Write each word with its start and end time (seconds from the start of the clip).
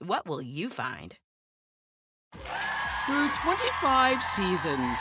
What 0.00 0.26
will 0.26 0.42
you 0.42 0.68
find? 0.68 1.16
Through 3.06 3.28
25 3.28 4.22
seasons, 4.22 5.00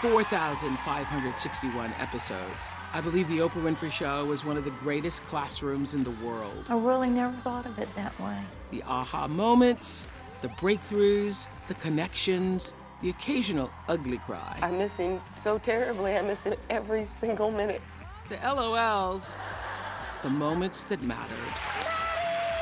4,561 0.00 1.92
episodes, 1.98 2.68
I 2.92 3.00
believe 3.00 3.28
The 3.28 3.38
Oprah 3.38 3.62
Winfrey 3.62 3.90
Show 3.90 4.24
was 4.26 4.44
one 4.44 4.56
of 4.56 4.64
the 4.64 4.70
greatest 4.70 5.24
classrooms 5.24 5.94
in 5.94 6.04
the 6.04 6.10
world. 6.24 6.66
I 6.68 6.76
really 6.76 7.08
never 7.08 7.34
thought 7.38 7.66
of 7.66 7.78
it 7.78 7.88
that 7.96 8.18
way. 8.20 8.38
The 8.70 8.82
aha 8.82 9.26
moments, 9.28 10.06
the 10.40 10.48
breakthroughs, 10.48 11.46
the 11.68 11.74
connections, 11.74 12.74
the 13.00 13.10
occasional 13.10 13.70
ugly 13.88 14.18
cry. 14.18 14.58
I 14.62 14.70
miss 14.70 14.96
him 14.96 15.20
so 15.36 15.58
terribly. 15.58 16.16
I 16.16 16.22
miss 16.22 16.42
him 16.44 16.54
every 16.70 17.06
single 17.06 17.50
minute. 17.50 17.82
The 18.28 18.36
LOLs, 18.36 19.36
the 20.22 20.30
moments 20.30 20.84
that 20.84 21.02
mattered 21.02 21.81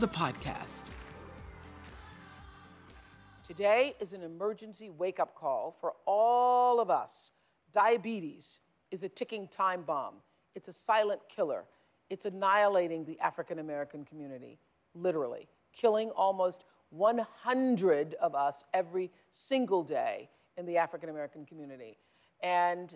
the 0.00 0.08
podcast. 0.08 0.90
Today 3.46 3.94
is 4.00 4.12
an 4.12 4.22
emergency 4.22 4.90
wake 4.90 5.20
up 5.20 5.36
call 5.36 5.76
for 5.80 5.92
all 6.04 6.80
of 6.80 6.90
us. 6.90 7.30
Diabetes 7.72 8.58
is 8.90 9.04
a 9.04 9.08
ticking 9.08 9.46
time 9.48 9.82
bomb, 9.82 10.14
it's 10.54 10.68
a 10.68 10.72
silent 10.72 11.20
killer. 11.28 11.64
It's 12.10 12.26
annihilating 12.26 13.04
the 13.04 13.18
African 13.20 13.60
American 13.60 14.04
community, 14.04 14.58
literally, 14.94 15.48
killing 15.72 16.10
almost 16.10 16.64
100 16.90 18.14
of 18.14 18.34
us 18.34 18.64
every 18.74 19.10
single 19.30 19.82
day 19.82 20.28
in 20.56 20.66
the 20.66 20.76
African 20.76 21.08
American 21.08 21.46
community. 21.46 21.96
And 22.42 22.94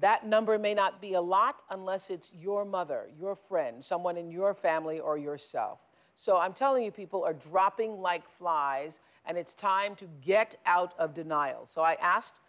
that 0.00 0.26
number 0.26 0.58
may 0.58 0.74
not 0.74 1.00
be 1.00 1.14
a 1.14 1.20
lot 1.20 1.62
unless 1.70 2.08
it's 2.08 2.32
your 2.32 2.64
mother, 2.64 3.08
your 3.18 3.36
friend, 3.36 3.84
someone 3.84 4.16
in 4.16 4.30
your 4.30 4.54
family, 4.54 5.00
or 5.00 5.18
yourself. 5.18 5.84
So 6.16 6.38
I'm 6.38 6.54
telling 6.54 6.82
you, 6.82 6.90
people 6.90 7.22
are 7.24 7.34
dropping 7.34 8.00
like 8.00 8.28
flies, 8.38 9.00
and 9.26 9.36
it's 9.36 9.54
time 9.54 9.94
to 9.96 10.06
get 10.22 10.56
out 10.64 10.94
of 10.98 11.12
denial. 11.12 11.66
So 11.66 11.82
I 11.82 11.94
asked 12.00 12.40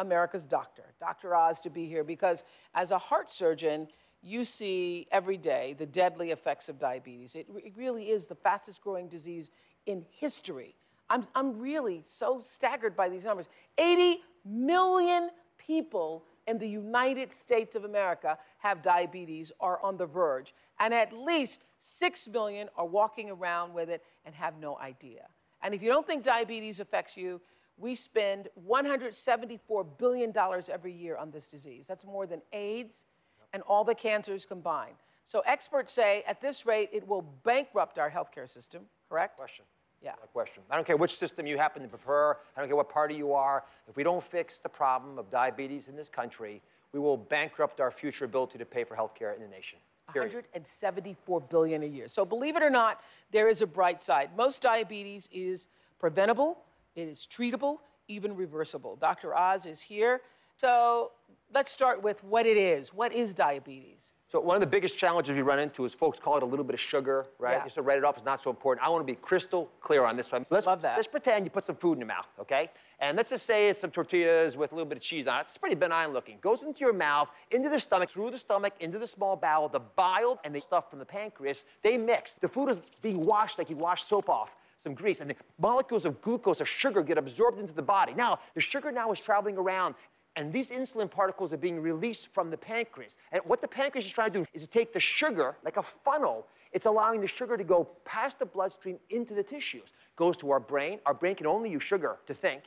America's 0.00 0.44
doctor, 0.44 0.82
Dr. 0.98 1.34
Oz, 1.34 1.60
to 1.60 1.70
be 1.70 1.86
here 1.86 2.02
because 2.02 2.42
as 2.74 2.90
a 2.90 2.98
heart 2.98 3.30
surgeon, 3.30 3.86
you 4.22 4.44
see 4.44 5.06
every 5.12 5.36
day 5.36 5.74
the 5.78 5.86
deadly 5.86 6.32
effects 6.32 6.68
of 6.68 6.80
diabetes. 6.80 7.36
It, 7.36 7.46
it 7.56 7.72
really 7.76 8.10
is 8.10 8.26
the 8.26 8.34
fastest 8.34 8.82
growing 8.82 9.08
disease 9.08 9.50
in 9.86 10.04
history. 10.10 10.74
I'm, 11.08 11.24
I'm 11.36 11.58
really 11.58 12.02
so 12.04 12.40
staggered 12.40 12.96
by 12.96 13.08
these 13.08 13.24
numbers. 13.24 13.48
80 13.78 14.20
million 14.44 15.30
people 15.58 16.24
in 16.46 16.58
the 16.58 16.68
United 16.68 17.32
States 17.32 17.74
of 17.76 17.84
America 17.84 18.38
have 18.58 18.82
diabetes 18.82 19.52
or 19.60 19.84
on 19.84 19.96
the 19.96 20.06
verge, 20.06 20.54
and 20.80 20.92
at 20.92 21.12
least 21.12 21.60
6 21.78 22.28
million 22.28 22.68
are 22.76 22.86
walking 22.86 23.30
around 23.30 23.72
with 23.72 23.88
it 23.88 24.02
and 24.24 24.34
have 24.34 24.58
no 24.58 24.78
idea. 24.78 25.26
And 25.62 25.74
if 25.74 25.82
you 25.82 25.88
don't 25.88 26.06
think 26.06 26.22
diabetes 26.22 26.80
affects 26.80 27.16
you, 27.16 27.40
we 27.76 27.94
spend 27.94 28.48
$174 28.68 29.86
billion 29.98 30.32
every 30.70 30.92
year 30.92 31.16
on 31.16 31.30
this 31.30 31.48
disease. 31.48 31.86
That's 31.86 32.04
more 32.04 32.26
than 32.26 32.42
AIDS 32.52 33.06
and 33.52 33.62
all 33.62 33.84
the 33.84 33.94
cancers 33.94 34.44
combined. 34.44 34.96
So 35.24 35.40
experts 35.46 35.92
say 35.92 36.24
at 36.26 36.40
this 36.40 36.66
rate, 36.66 36.90
it 36.92 37.06
will 37.06 37.22
bankrupt 37.44 37.98
our 37.98 38.10
healthcare 38.10 38.48
system, 38.48 38.82
correct? 39.08 39.36
Question. 39.36 39.64
Yeah. 40.02 40.12
No 40.20 40.26
question. 40.32 40.62
I 40.70 40.76
don't 40.76 40.86
care 40.86 40.96
which 40.96 41.16
system 41.16 41.46
you 41.46 41.56
happen 41.56 41.82
to 41.82 41.88
prefer. 41.88 42.36
I 42.56 42.60
don't 42.60 42.68
care 42.68 42.76
what 42.76 42.88
party 42.88 43.14
you 43.14 43.32
are. 43.32 43.64
If 43.88 43.96
we 43.96 44.02
don't 44.02 44.22
fix 44.22 44.58
the 44.58 44.68
problem 44.68 45.18
of 45.18 45.30
diabetes 45.30 45.88
in 45.88 45.96
this 45.96 46.08
country, 46.08 46.60
we 46.92 47.00
will 47.00 47.16
bankrupt 47.16 47.80
our 47.80 47.90
future 47.90 48.24
ability 48.24 48.58
to 48.58 48.64
pay 48.64 48.84
for 48.84 48.94
health 48.94 49.14
care 49.14 49.32
in 49.32 49.40
the 49.40 49.48
nation. 49.48 49.78
Period. 50.12 50.34
174 50.34 51.40
billion 51.42 51.84
a 51.84 51.86
year. 51.86 52.08
So 52.08 52.24
believe 52.24 52.56
it 52.56 52.62
or 52.62 52.70
not, 52.70 53.00
there 53.30 53.48
is 53.48 53.62
a 53.62 53.66
bright 53.66 54.02
side. 54.02 54.30
Most 54.36 54.60
diabetes 54.60 55.28
is 55.32 55.68
preventable, 55.98 56.58
it 56.96 57.08
is 57.08 57.26
treatable, 57.32 57.78
even 58.08 58.36
reversible. 58.36 58.96
Dr. 58.96 59.34
Oz 59.34 59.64
is 59.64 59.80
here. 59.80 60.20
So 60.56 61.12
let's 61.54 61.70
start 61.70 62.02
with 62.02 62.22
what 62.24 62.46
it 62.46 62.56
is. 62.56 62.94
What 62.94 63.12
is 63.12 63.34
diabetes? 63.34 64.12
So 64.32 64.40
one 64.40 64.56
of 64.56 64.62
the 64.62 64.66
biggest 64.66 64.96
challenges 64.96 65.36
we 65.36 65.42
run 65.42 65.58
into 65.58 65.84
is 65.84 65.92
folks 65.92 66.18
call 66.18 66.38
it 66.38 66.42
a 66.42 66.46
little 66.46 66.64
bit 66.64 66.72
of 66.72 66.80
sugar, 66.80 67.26
right? 67.38 67.58
Yeah. 67.58 67.64
Just 67.64 67.74
to 67.74 67.82
write 67.82 67.98
it 67.98 68.04
off 68.04 68.16
is 68.16 68.24
not 68.24 68.42
so 68.42 68.48
important. 68.48 68.86
I 68.86 68.88
want 68.88 69.06
to 69.06 69.12
be 69.12 69.18
crystal 69.20 69.70
clear 69.82 70.04
on 70.04 70.16
this 70.16 70.32
one. 70.32 70.46
Let's, 70.48 70.64
Love 70.64 70.80
that. 70.80 70.96
Let's 70.96 71.06
pretend 71.06 71.44
you 71.44 71.50
put 71.50 71.66
some 71.66 71.76
food 71.76 71.94
in 71.94 71.98
your 71.98 72.06
mouth, 72.06 72.26
okay? 72.40 72.70
And 72.98 73.14
let's 73.14 73.28
just 73.28 73.44
say 73.44 73.68
it's 73.68 73.80
some 73.80 73.90
tortillas 73.90 74.56
with 74.56 74.72
a 74.72 74.74
little 74.74 74.88
bit 74.88 74.96
of 74.96 75.02
cheese 75.02 75.26
on 75.26 75.40
it. 75.40 75.46
It's 75.48 75.58
pretty 75.58 75.76
benign 75.76 76.14
looking. 76.14 76.38
Goes 76.40 76.62
into 76.62 76.80
your 76.80 76.94
mouth, 76.94 77.28
into 77.50 77.68
the 77.68 77.78
stomach, 77.78 78.10
through 78.10 78.30
the 78.30 78.38
stomach, 78.38 78.72
into 78.80 78.98
the 78.98 79.06
small 79.06 79.36
bowel. 79.36 79.68
The 79.68 79.80
bile 79.80 80.40
and 80.44 80.54
the 80.54 80.60
stuff 80.62 80.88
from 80.88 80.98
the 80.98 81.04
pancreas, 81.04 81.66
they 81.82 81.98
mix. 81.98 82.32
The 82.32 82.48
food 82.48 82.70
is 82.70 82.80
being 83.02 83.26
washed 83.26 83.58
like 83.58 83.68
you 83.68 83.76
wash 83.76 84.06
soap 84.06 84.30
off 84.30 84.56
some 84.82 84.94
grease, 84.94 85.20
and 85.20 85.30
the 85.30 85.36
molecules 85.60 86.04
of 86.04 86.20
glucose 86.22 86.60
or 86.60 86.64
sugar 86.64 87.02
get 87.02 87.16
absorbed 87.16 87.60
into 87.60 87.72
the 87.72 87.82
body. 87.82 88.14
Now, 88.14 88.40
the 88.54 88.60
sugar 88.60 88.90
now 88.90 89.12
is 89.12 89.20
traveling 89.20 89.56
around 89.56 89.94
and 90.36 90.52
these 90.52 90.70
insulin 90.70 91.10
particles 91.10 91.52
are 91.52 91.58
being 91.58 91.80
released 91.80 92.28
from 92.28 92.50
the 92.50 92.56
pancreas. 92.56 93.14
And 93.32 93.42
what 93.44 93.60
the 93.60 93.68
pancreas 93.68 94.06
is 94.06 94.12
trying 94.12 94.32
to 94.32 94.40
do 94.40 94.44
is 94.54 94.62
to 94.62 94.68
take 94.68 94.92
the 94.92 95.00
sugar, 95.00 95.56
like 95.64 95.76
a 95.76 95.82
funnel, 95.82 96.46
it's 96.72 96.86
allowing 96.86 97.20
the 97.20 97.26
sugar 97.26 97.56
to 97.56 97.64
go 97.64 97.84
past 98.04 98.38
the 98.38 98.46
bloodstream 98.46 98.98
into 99.10 99.34
the 99.34 99.42
tissues. 99.42 99.90
Goes 100.16 100.36
to 100.38 100.50
our 100.50 100.60
brain. 100.60 101.00
Our 101.04 101.14
brain 101.14 101.34
can 101.34 101.46
only 101.46 101.70
use 101.70 101.82
sugar 101.82 102.16
to 102.26 102.34
think 102.34 102.62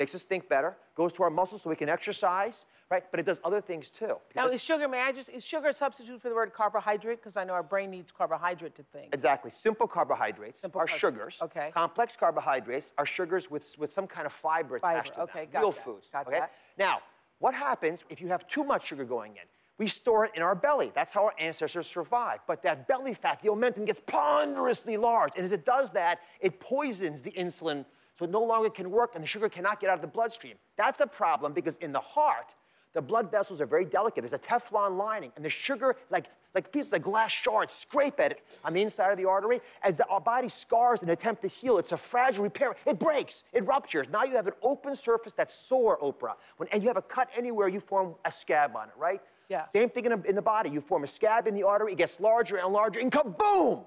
makes 0.00 0.14
us 0.14 0.22
think 0.22 0.48
better, 0.48 0.76
goes 0.96 1.12
to 1.12 1.22
our 1.22 1.30
muscles 1.30 1.62
so 1.62 1.70
we 1.70 1.76
can 1.76 1.90
exercise, 1.90 2.64
right? 2.90 3.04
But 3.10 3.20
it 3.20 3.26
does 3.26 3.40
other 3.44 3.60
things 3.60 3.90
too. 3.90 4.16
Now, 4.34 4.48
is 4.48 4.60
sugar, 4.60 4.88
may 4.88 5.00
I 5.00 5.12
just, 5.12 5.28
is 5.28 5.44
sugar 5.44 5.68
a 5.68 5.74
substitute 5.74 6.20
for 6.20 6.28
the 6.28 6.34
word 6.34 6.52
carbohydrate? 6.52 7.20
Because 7.20 7.36
I 7.36 7.44
know 7.44 7.52
our 7.52 7.62
brain 7.62 7.90
needs 7.90 8.10
carbohydrate 8.10 8.74
to 8.74 8.82
think. 8.92 9.14
Exactly. 9.14 9.50
Simple 9.50 9.86
carbohydrates 9.86 10.60
Simple 10.60 10.80
are 10.80 10.88
sugars. 10.88 11.38
Okay. 11.40 11.70
Complex 11.72 12.16
carbohydrates 12.16 12.92
are 12.98 13.06
sugars 13.06 13.50
with, 13.50 13.74
with 13.78 13.92
some 13.92 14.06
kind 14.06 14.26
of 14.26 14.32
fiber, 14.32 14.78
Fiber, 14.78 14.98
attached 14.98 15.14
to 15.14 15.22
okay, 15.22 15.40
them. 15.42 15.52
got 15.52 15.60
Real 15.60 15.72
that, 15.72 15.84
foods. 15.84 16.08
got 16.12 16.26
okay? 16.26 16.40
that. 16.40 16.52
Now, 16.78 16.98
what 17.38 17.54
happens 17.54 18.00
if 18.10 18.20
you 18.20 18.28
have 18.28 18.46
too 18.48 18.64
much 18.64 18.88
sugar 18.88 19.04
going 19.04 19.32
in? 19.32 19.42
We 19.78 19.88
store 19.88 20.26
it 20.26 20.32
in 20.34 20.42
our 20.42 20.54
belly. 20.54 20.92
That's 20.94 21.12
how 21.12 21.24
our 21.24 21.34
ancestors 21.38 21.86
survived. 21.86 22.42
But 22.46 22.62
that 22.64 22.86
belly 22.86 23.14
fat, 23.14 23.40
the 23.40 23.48
omentum 23.48 23.86
gets 23.86 24.00
ponderously 24.06 24.98
large. 24.98 25.32
And 25.36 25.44
as 25.46 25.52
it 25.52 25.64
does 25.64 25.90
that, 25.92 26.18
it 26.40 26.60
poisons 26.60 27.22
the 27.22 27.30
insulin 27.30 27.86
so 28.18 28.26
it 28.26 28.30
no 28.30 28.42
longer 28.42 28.68
can 28.68 28.90
work 28.90 29.12
and 29.14 29.24
the 29.24 29.26
sugar 29.26 29.48
cannot 29.48 29.80
get 29.80 29.88
out 29.88 29.94
of 29.94 30.02
the 30.02 30.06
bloodstream. 30.06 30.56
That's 30.76 31.00
a 31.00 31.06
problem 31.06 31.54
because 31.54 31.76
in 31.76 31.92
the 31.92 32.00
heart, 32.00 32.54
The 32.92 33.00
blood 33.00 33.30
vessels 33.30 33.60
are 33.60 33.66
very 33.66 33.84
delicate. 33.84 34.22
There's 34.22 34.32
a 34.32 34.38
Teflon 34.38 34.96
lining, 34.96 35.30
and 35.36 35.44
the 35.44 35.50
sugar, 35.50 35.94
like, 36.10 36.26
like 36.54 36.72
pieces 36.72 36.92
of 36.92 37.02
glass 37.02 37.30
shards, 37.30 37.72
scrape 37.72 38.18
at 38.18 38.32
it 38.32 38.40
on 38.64 38.72
the 38.72 38.82
inside 38.82 39.12
of 39.12 39.16
the 39.16 39.26
artery. 39.26 39.60
As 39.84 39.96
the, 39.96 40.06
our 40.06 40.20
body 40.20 40.48
scars 40.48 41.02
and 41.02 41.10
attempt 41.10 41.42
to 41.42 41.48
heal, 41.48 41.78
it's 41.78 41.92
a 41.92 41.96
fragile 41.96 42.42
repair. 42.42 42.74
It 42.86 42.98
breaks, 42.98 43.44
it 43.52 43.64
ruptures. 43.64 44.08
Now 44.10 44.24
you 44.24 44.34
have 44.34 44.48
an 44.48 44.54
open 44.62 44.96
surface 44.96 45.32
that's 45.32 45.54
sore, 45.54 45.98
Oprah. 46.00 46.34
When, 46.56 46.68
and 46.70 46.82
you 46.82 46.88
have 46.88 46.96
a 46.96 47.02
cut 47.02 47.28
anywhere, 47.36 47.68
you 47.68 47.78
form 47.78 48.16
a 48.24 48.32
scab 48.32 48.74
on 48.74 48.88
it, 48.88 48.94
right? 48.98 49.20
Yeah. 49.48 49.66
Same 49.72 49.88
thing 49.88 50.06
in, 50.06 50.12
a, 50.12 50.20
in 50.22 50.34
the 50.34 50.42
body. 50.42 50.70
You 50.70 50.80
form 50.80 51.04
a 51.04 51.08
scab 51.08 51.46
in 51.46 51.54
the 51.54 51.62
artery, 51.62 51.92
it 51.92 51.98
gets 51.98 52.18
larger 52.18 52.56
and 52.56 52.72
larger, 52.72 52.98
and 52.98 53.12
kaboom! 53.12 53.84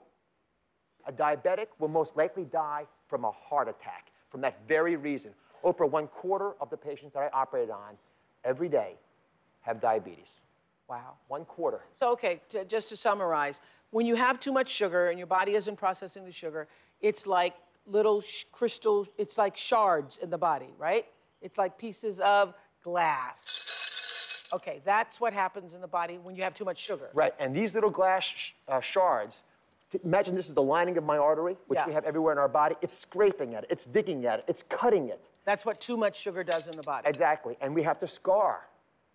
A 1.05 1.11
diabetic 1.11 1.67
will 1.79 1.89
most 1.89 2.15
likely 2.15 2.45
die 2.45 2.85
from 3.09 3.25
a 3.25 3.31
heart 3.31 3.67
attack 3.67 4.11
from 4.29 4.39
that 4.41 4.59
very 4.67 4.95
reason. 4.95 5.31
Oprah, 5.63 5.89
one 5.89 6.07
quarter 6.07 6.53
of 6.61 6.69
the 6.69 6.77
patients 6.77 7.13
that 7.13 7.19
I 7.19 7.29
operated 7.37 7.69
on 7.69 7.97
every 8.43 8.69
day 8.69 8.95
have 9.61 9.79
diabetes. 9.79 10.39
Wow. 10.89 11.13
One 11.27 11.45
quarter. 11.45 11.81
So, 11.91 12.11
okay, 12.11 12.41
to, 12.49 12.65
just 12.65 12.89
to 12.89 12.97
summarize, 12.97 13.61
when 13.91 14.05
you 14.05 14.15
have 14.15 14.39
too 14.39 14.51
much 14.51 14.69
sugar 14.69 15.09
and 15.09 15.17
your 15.17 15.27
body 15.27 15.55
isn't 15.55 15.75
processing 15.75 16.25
the 16.25 16.31
sugar, 16.31 16.67
it's 17.01 17.25
like 17.25 17.53
little 17.85 18.21
sh- 18.21 18.45
crystal, 18.51 19.07
it's 19.17 19.37
like 19.37 19.55
shards 19.55 20.17
in 20.17 20.29
the 20.29 20.37
body, 20.37 20.69
right? 20.77 21.05
It's 21.41 21.57
like 21.57 21.77
pieces 21.77 22.19
of 22.19 22.53
glass. 22.83 24.43
Okay, 24.53 24.81
that's 24.85 25.19
what 25.19 25.33
happens 25.33 25.73
in 25.73 25.81
the 25.81 25.87
body 25.87 26.19
when 26.21 26.35
you 26.35 26.43
have 26.43 26.53
too 26.53 26.65
much 26.65 26.85
sugar. 26.85 27.09
Right, 27.13 27.33
and 27.39 27.55
these 27.55 27.73
little 27.73 27.89
glass 27.89 28.23
sh- 28.23 28.51
uh, 28.67 28.81
shards, 28.81 29.41
imagine 29.95 30.35
this 30.35 30.47
is 30.47 30.53
the 30.53 30.61
lining 30.61 30.97
of 30.97 31.03
my 31.03 31.17
artery, 31.17 31.57
which 31.67 31.77
Yeah. 31.79 31.87
we 31.87 31.93
have 31.93 32.05
everywhere 32.05 32.31
in 32.33 32.37
our 32.39 32.47
body. 32.47 32.75
It's 32.81 32.97
scraping 32.97 33.55
at 33.55 33.63
it, 33.63 33.71
it's 33.71 33.85
digging 33.85 34.25
at 34.25 34.39
it, 34.39 34.45
it's 34.47 34.63
cutting 34.63 35.09
it. 35.09 35.29
That's 35.45 35.65
what 35.65 35.79
too 35.79 35.97
much 35.97 36.15
sugar 36.17 36.43
does 36.43 36.67
in 36.67 36.75
the 36.75 36.83
body. 36.83 37.07
Exactly, 37.09 37.57
and 37.61 37.73
we 37.75 37.83
have 37.83 37.99
to 37.99 38.07
scar 38.07 38.67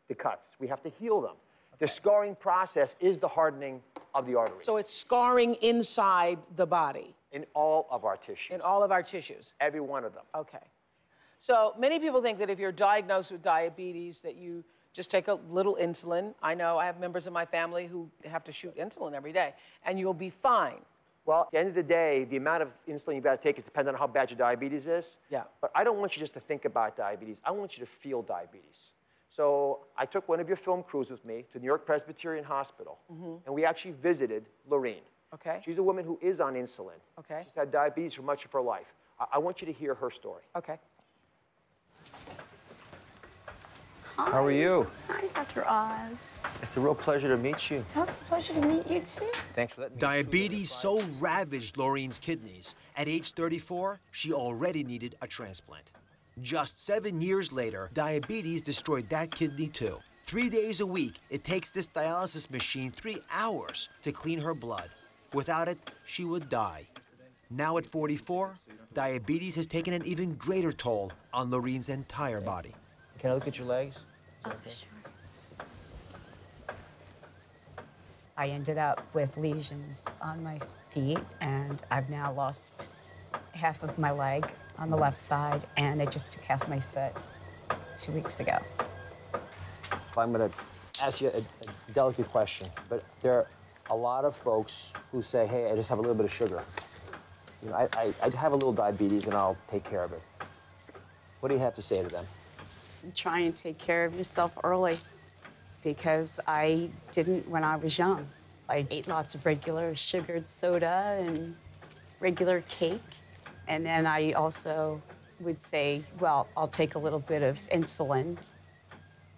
the 0.09 0.15
cuts. 0.15 0.57
We 0.59 0.67
have 0.69 0.83
to 0.83 0.89
heal 0.89 1.21
them. 1.21 1.37
The 1.79 1.87
scarring 1.89 2.35
process 2.35 2.97
is 2.99 3.19
the 3.19 3.29
hardening 3.29 3.83
of 4.15 4.27
the 4.27 4.35
arteries 4.35 4.65
So 4.65 4.79
it's 4.79 4.93
scarring 4.93 5.55
inside 5.57 6.39
the 6.57 6.67
body, 6.67 7.15
in 7.31 7.47
all 7.55 7.87
of 7.91 8.05
our 8.05 8.17
tissues, 8.17 8.55
in 8.55 8.61
all 8.61 8.83
of 8.83 8.91
our 8.91 9.03
tissues. 9.03 9.55
every 9.61 9.81
one 9.81 10.05
of 10.05 10.15
them. 10.15 10.25
Okay. 10.35 10.59
So 11.39 11.75
many 11.79 12.01
people 12.01 12.21
think 12.21 12.39
that 12.41 12.51
if 12.51 12.59
you're 12.59 12.73
diagnosed 12.73 13.31
with 13.31 13.43
diabetes, 13.43 14.21
that 14.23 14.35
you 14.35 14.65
just 14.99 15.12
take 15.12 15.29
a 15.29 15.39
little 15.49 15.79
insulin. 15.81 16.35
I 16.43 16.55
know 16.55 16.77
I 16.77 16.85
have 16.85 16.99
members 16.99 17.29
of 17.29 17.33
my 17.33 17.47
family 17.47 17.87
who 17.87 18.11
have 18.25 18.43
to 18.43 18.50
shoot 18.50 18.77
insulin 18.77 19.12
every 19.15 19.33
day, 19.33 19.55
and 19.87 19.97
you'll 19.97 20.12
be 20.12 20.29
fine. 20.29 20.81
Well, 21.25 21.43
at 21.43 21.53
the 21.53 21.59
end 21.61 21.69
of 21.69 21.77
the 21.77 21.85
day, 21.85 22.25
the 22.25 22.37
amount 22.37 22.62
of 22.62 22.71
insulin 22.89 23.15
you've 23.15 23.23
got 23.23 23.41
to 23.41 23.43
take 23.49 23.59
is 23.59 23.65
dependent 23.65 23.95
on 23.95 24.00
how 24.00 24.09
bad 24.09 24.29
your 24.29 24.39
diabetes 24.39 24.89
is. 24.89 25.19
Yeah. 25.31 25.45
But 25.61 25.71
I 25.73 25.85
don't 25.85 25.99
want 25.99 26.17
you 26.17 26.21
just 26.21 26.35
to 26.35 26.41
think 26.41 26.65
about 26.65 26.97
diabetes. 26.97 27.41
I 27.45 27.53
want 27.53 27.79
you 27.79 27.85
to 27.85 27.89
feel 27.89 28.23
diabetes. 28.23 28.91
So 29.31 29.81
I 29.97 30.05
took 30.05 30.29
one 30.29 30.41
of 30.41 30.49
your 30.49 30.56
film 30.56 30.83
crews 30.83 31.12
with 31.12 31.25
me 31.25 31.45
to 31.53 31.61
New 31.61 31.67
York 31.67 31.87
Presbyterian 31.87 32.45
Hospital, 32.45 32.99
mm-hmm. 33.12 33.37
and 33.47 33.55
we 33.55 33.65
actually 33.65 33.93
visited 34.03 34.47
Lorene. 34.69 35.06
Okay. 35.33 35.61
She's 35.65 35.79
a 35.79 35.83
woman 35.83 36.05
who 36.05 36.19
is 36.21 36.41
on 36.41 36.55
insulin. 36.55 36.99
Okay. 37.21 37.43
She's 37.45 37.55
had 37.55 37.71
diabetes 37.71 38.15
for 38.15 38.23
much 38.23 38.45
of 38.45 38.50
her 38.50 38.62
life. 38.62 38.93
I, 39.21 39.27
I 39.35 39.39
want 39.39 39.61
you 39.61 39.67
to 39.67 39.73
hear 39.73 39.95
her 39.95 40.11
story. 40.11 40.43
Okay. 40.56 40.81
How 44.19 44.44
are 44.44 44.50
you? 44.50 44.87
Hi, 45.09 45.29
Dr. 45.29 45.65
Oz. 45.67 46.38
It's 46.61 46.76
a 46.76 46.81
real 46.81 46.94
pleasure 46.94 47.29
to 47.29 47.37
meet 47.37 47.70
you. 47.70 47.85
Oh, 47.94 48.03
it's 48.03 48.20
a 48.20 48.25
pleasure 48.25 48.53
to 48.53 48.61
meet 48.61 48.87
you 48.91 49.00
too. 49.00 49.29
Thanks 49.55 49.75
for 49.75 49.82
letting 49.82 49.97
me. 49.97 50.00
Diabetes 50.00 50.73
so 50.73 51.00
ravaged 51.20 51.76
Laureen's 51.76 52.19
kidneys. 52.19 52.75
At 52.97 53.09
age 53.09 53.32
34, 53.32 54.00
she 54.11 54.32
already 54.32 54.82
needed 54.82 55.15
a 55.23 55.29
transplant. 55.29 55.93
Just 56.43 56.85
seven 56.85 57.20
years 57.20 57.53
later, 57.53 57.91
diabetes 57.94 58.62
destroyed 58.62 59.09
that 59.09 59.31
kidney 59.31 59.69
too. 59.69 59.99
Three 60.25 60.50
days 60.50 60.81
a 60.81 60.87
week, 60.87 61.21
it 61.31 61.44
takes 61.44 61.71
this 61.71 61.87
dialysis 61.87 62.50
machine 62.50 62.91
three 62.91 63.21
hours 63.31 63.88
to 64.03 64.11
clean 64.11 64.41
her 64.41 64.53
blood. 64.53 64.91
Without 65.32 65.69
it, 65.69 65.79
she 66.05 66.25
would 66.25 66.49
die. 66.49 66.87
Now 67.50 67.79
at 67.79 67.87
44, 67.87 68.59
diabetes 68.93 69.55
has 69.55 69.69
taken 69.69 69.94
an 69.94 70.05
even 70.05 70.35
greater 70.35 70.73
toll 70.73 71.12
on 71.32 71.50
Laureen's 71.50 71.88
entire 71.88 72.41
body. 72.41 72.75
Can 73.19 73.31
I 73.31 73.35
look 73.35 73.49
at 73.49 73.59
your 73.59 73.67
legs? 73.67 73.99
Oh, 74.49 74.53
sure. 74.69 74.89
I 78.37 78.49
ended 78.49 78.79
up 78.79 79.05
with 79.15 79.37
lesions 79.37 80.05
on 80.23 80.43
my 80.43 80.61
feet, 80.91 81.19
and 81.41 81.83
I've 81.91 82.09
now 82.09 82.33
lost 82.33 82.91
half 83.53 83.83
of 83.83 83.99
my 83.99 84.11
leg 84.11 84.47
on 84.79 84.91
the 84.91 84.97
left 84.97 85.19
side, 85.19 85.62
and 85.77 86.00
they 86.00 86.06
just 86.06 86.33
took 86.33 86.43
half 86.45 86.67
my 86.69 86.81
foot 86.81 87.12
two 87.99 88.12
weeks 88.12 88.41
ago. 88.41 88.59
I'm 90.17 90.33
going 90.33 90.49
to 90.49 90.56
ask 91.03 91.21
you 91.21 91.29
a, 91.29 91.39
a 91.39 91.93
delicate 91.93 92.29
question, 92.29 92.69
but 92.89 93.05
there 93.21 93.35
are 93.35 93.47
a 93.91 93.97
lot 93.97 94.25
of 94.25 94.35
folks 94.37 94.93
who 95.12 95.23
say, 95.23 95.47
hey, 95.47 95.71
I 95.71 95.75
just 95.75 95.89
have 95.89 95.99
a 95.99 96.00
little 96.00 96.17
bit 96.17 96.25
of 96.25 96.33
sugar. 96.33 96.62
You 97.62 97.71
know, 97.71 97.77
I, 97.77 97.89
I, 97.97 98.15
I 98.23 98.37
have 98.37 98.53
a 98.53 98.56
little 98.56 98.73
diabetes 98.73 99.27
and 99.27 99.35
I'll 99.35 99.56
take 99.69 99.85
care 99.85 100.03
of 100.05 100.12
it. 100.12 100.23
What 101.41 101.49
do 101.49 101.55
you 101.55 101.61
have 101.61 101.75
to 101.75 101.83
say 101.83 102.03
to 102.03 102.09
them? 102.09 102.25
Try 103.15 103.41
and 103.41 103.56
take 103.56 103.79
care 103.79 104.05
of 104.05 104.15
yourself 104.15 104.56
early 104.65 104.97
because 105.83 106.41
I 106.47 106.91
didn't 107.12 107.49
when 107.49 107.65
I 107.65 107.77
was 107.77 107.97
young. 107.99 108.29
I 108.69 108.87
ate 108.91 109.09
lots 109.09 109.35
of 109.35 109.47
regular 109.47 109.95
sugared 109.95 110.49
soda 110.49 111.17
and 111.21 111.56
regular 112.21 112.62
cake. 112.69 113.00
And 113.67 113.85
then 113.85 114.06
I 114.06 114.33
also 114.33 115.00
would 115.41 115.61
say, 115.61 116.03
well, 116.21 116.49
I'll 116.56 116.69
take 116.69 116.95
a 116.95 116.99
little 116.99 117.21
bit 117.21 117.43
of 117.43 117.59
insulin 117.71 118.37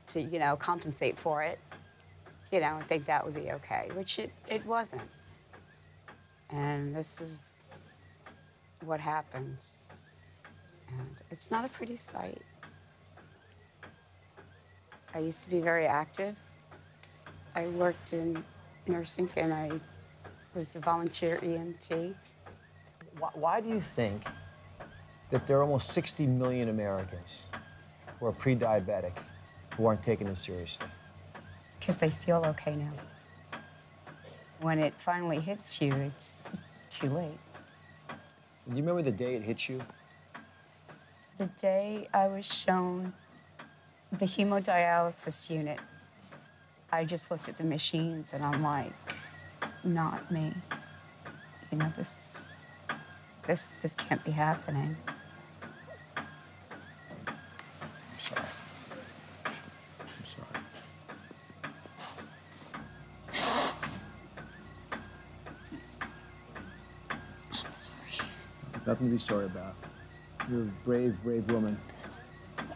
to, 0.09 0.21
you 0.21 0.39
know, 0.39 0.57
compensate 0.57 1.19
for 1.19 1.43
it. 1.43 1.59
You 2.51 2.61
know, 2.61 2.79
I 2.81 2.83
think 2.83 3.07
that 3.07 3.25
would 3.25 3.35
be 3.35 3.53
okay, 3.53 3.89
which 3.95 4.19
it, 4.19 4.33
it 4.49 4.65
wasn't. 4.67 5.03
And 6.51 6.95
this 6.97 7.21
is 7.21 7.63
what 8.85 8.99
happens. 8.99 9.79
And 10.89 11.23
it's 11.31 11.51
not 11.51 11.65
a 11.65 11.69
pretty 11.69 11.97
sight. 11.97 12.43
I 15.15 15.19
used 15.19 15.43
to 15.43 15.51
be 15.51 15.61
very 15.61 15.87
active. 15.87 16.37
I 17.55 17.67
worked 17.67 18.13
in 18.13 18.43
nursing 18.87 19.29
and 19.37 19.53
I 19.53 19.71
was 20.55 20.77
a 20.77 20.81
volunteer 20.81 21.39
EMT. 21.39 22.15
Why, 23.19 23.31
why 23.35 23.61
do 23.61 23.69
you 23.69 23.81
think 23.81 24.25
that 25.31 25.47
there 25.47 25.59
are 25.59 25.63
almost 25.63 25.91
60 25.91 26.27
million 26.27 26.69
Americans 26.69 27.43
who 28.19 28.27
are 28.27 28.33
pre 28.33 28.55
diabetic 28.55 29.13
who 29.77 29.87
aren't 29.87 30.03
taking 30.03 30.27
it 30.29 30.39
seriously? 30.39 30.87
Because 31.79 31.97
they 31.97 32.11
feel 32.11 32.45
okay 32.47 32.77
now. 32.77 32.93
When 34.61 34.79
it 34.79 34.95
finally 34.99 35.41
hits 35.41 35.81
you, 35.81 35.93
it's 35.93 36.41
too 36.89 37.09
late. 37.09 37.39
Do 38.09 38.77
you 38.77 38.83
remember 38.83 39.03
the 39.03 39.11
day 39.11 39.35
it 39.35 39.43
hit 39.43 39.69
you? 39.69 39.81
The 41.39 41.47
day 41.47 42.07
I 42.13 42.29
was 42.29 42.45
shown 42.45 43.15
the 44.13 44.27
hemodialysis 44.27 45.49
unit, 45.51 45.79
I 46.93 47.05
just 47.05 47.31
looked 47.31 47.49
at 47.49 47.57
the 47.57 47.65
machines 47.65 48.33
and 48.33 48.43
I'm 48.43 48.63
like, 48.63 48.93
not 49.85 50.31
me. 50.31 50.53
You 51.71 51.79
know, 51.79 51.93
this, 51.97 52.43
this, 53.47 53.71
this 53.83 53.95
can't 53.95 54.25
be 54.25 54.33
happening. 54.33 54.97
I'm 56.17 56.25
sorry. 58.19 58.43
I'm 59.47 60.27
sorry. 60.27 60.47
Nothing 68.87 69.07
to 69.07 69.13
be 69.13 69.19
sorry 69.19 69.45
about. 69.45 69.77
You're 70.51 70.63
a 70.63 70.65
brave, 70.85 71.17
brave 71.23 71.49
woman. 71.51 71.79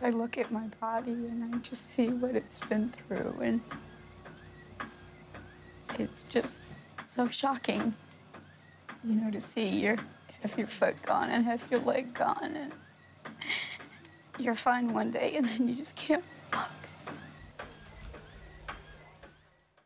I 0.02 0.10
look 0.10 0.36
at 0.38 0.50
my 0.52 0.66
body 0.80 1.12
and 1.12 1.54
I 1.54 1.58
just 1.58 1.90
see 1.90 2.08
what 2.08 2.34
it's 2.36 2.58
been 2.58 2.90
through, 2.90 3.36
and 3.40 3.60
it's 5.98 6.24
just 6.24 6.68
so 7.00 7.28
shocking, 7.28 7.94
you 9.02 9.14
know, 9.14 9.30
to 9.30 9.40
see 9.40 9.68
your 9.68 9.96
half 10.42 10.58
your 10.58 10.66
foot 10.66 11.00
gone 11.02 11.30
and 11.30 11.44
half 11.44 11.70
your 11.70 11.80
leg 11.80 12.12
gone, 12.12 12.56
and 12.56 12.72
you're 14.38 14.54
fine 14.54 14.92
one 14.92 15.10
day 15.10 15.32
and 15.36 15.48
then 15.48 15.66
you 15.68 15.74
just 15.74 15.96
can't 15.96 16.22
walk. 16.52 16.70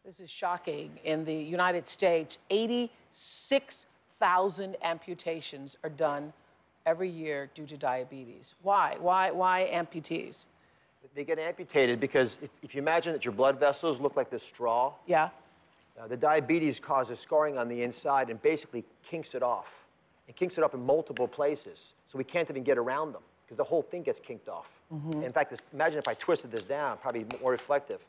This 0.04 0.18
is 0.20 0.30
shocking. 0.30 0.98
In 1.04 1.24
the 1.24 1.34
United 1.34 1.88
States, 1.88 2.38
86,000 2.50 4.76
amputations 4.82 5.76
are 5.84 5.90
done 5.90 6.32
every 6.88 7.08
year 7.10 7.50
due 7.54 7.66
to 7.66 7.76
diabetes. 7.76 8.54
Why? 8.62 8.96
Why? 8.98 9.30
Why 9.30 9.68
amputees? 9.72 10.34
They 11.14 11.24
get 11.24 11.38
amputated 11.38 12.00
because 12.00 12.38
if, 12.42 12.50
if 12.62 12.74
you 12.74 12.80
imagine 12.80 13.12
that 13.12 13.24
your 13.24 13.32
blood 13.32 13.58
vessels 13.60 14.00
look 14.00 14.16
like 14.16 14.30
this 14.30 14.42
straw, 14.42 14.92
Yeah. 15.06 15.28
uh, 16.00 16.06
the 16.06 16.16
diabetes 16.16 16.80
causes 16.80 17.18
scarring 17.18 17.58
on 17.58 17.68
the 17.68 17.82
inside 17.82 18.30
and 18.30 18.40
basically 18.42 18.84
kinks 19.02 19.34
it 19.34 19.42
off. 19.42 19.68
It 20.28 20.36
kinks 20.36 20.56
it 20.58 20.64
off 20.64 20.74
in 20.74 20.84
multiple 20.84 21.28
places, 21.28 21.94
so 22.10 22.18
we 22.18 22.24
can't 22.24 22.48
even 22.50 22.62
get 22.62 22.78
around 22.78 23.12
them 23.12 23.22
because 23.44 23.56
the 23.56 23.64
whole 23.64 23.82
thing 23.82 24.02
gets 24.02 24.20
kinked 24.20 24.48
off. 24.48 24.68
Mhm. 24.92 25.22
In 25.24 25.32
fact, 25.32 25.50
this, 25.50 25.68
imagine 25.72 25.98
if 25.98 26.08
I 26.08 26.14
twisted 26.14 26.50
this 26.50 26.64
down, 26.64 26.98
probably 26.98 27.26
more 27.40 27.50
reflective. 27.52 28.00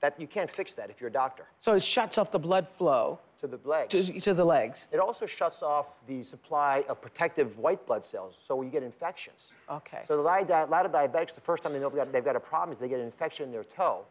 That 0.00 0.18
you 0.20 0.26
can't 0.26 0.50
fix 0.50 0.74
that 0.74 0.90
if 0.90 1.00
you're 1.00 1.08
a 1.08 1.12
doctor. 1.12 1.46
So 1.58 1.72
it 1.74 1.82
shuts 1.82 2.18
off 2.18 2.30
the 2.30 2.38
blood 2.38 2.66
flow 2.78 3.18
to 3.40 3.46
the 3.46 3.58
legs. 3.64 3.90
To, 3.90 4.20
to 4.20 4.34
the 4.34 4.44
legs. 4.44 4.86
It 4.92 4.98
also 4.98 5.26
shuts 5.26 5.62
off 5.62 5.86
the 6.06 6.22
supply 6.22 6.84
of 6.88 7.00
protective 7.00 7.58
white 7.58 7.84
blood 7.86 8.04
cells, 8.04 8.34
so 8.46 8.62
you 8.62 8.70
get 8.70 8.82
infections. 8.82 9.48
Okay. 9.70 10.02
So 10.08 10.18
a 10.18 10.22
lot 10.22 10.42
of 10.42 10.68
a 10.68 10.70
lot 10.70 10.86
of 10.86 10.92
diabetics, 10.92 11.34
the 11.34 11.40
first 11.40 11.62
time 11.62 11.72
they 11.72 11.78
know 11.78 11.88
they've 11.88 11.98
got, 11.98 12.12
they've 12.12 12.24
got 12.24 12.36
a 12.36 12.40
problem 12.40 12.72
is 12.72 12.78
they 12.78 12.88
get 12.88 13.00
an 13.00 13.06
infection 13.06 13.46
in 13.46 13.52
their 13.52 13.64
toe. 13.64 14.04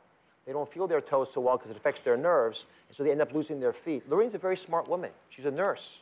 They 0.46 0.54
don't 0.54 0.72
feel 0.72 0.86
their 0.86 1.02
toes 1.02 1.30
so 1.34 1.42
well 1.42 1.58
because 1.58 1.72
it 1.72 1.78
affects 1.78 2.02
their 2.02 2.18
nerves, 2.18 2.66
and 2.88 2.96
so 2.96 3.04
they 3.04 3.12
end 3.12 3.22
up 3.22 3.34
losing 3.34 3.60
their 3.60 3.74
feet. 3.74 4.08
Lorraine's 4.10 4.36
a 4.36 4.38
very 4.38 4.58
smart 4.58 4.88
woman. 4.88 5.10
She's 5.30 5.46
a 5.46 5.52
nurse, 5.52 5.98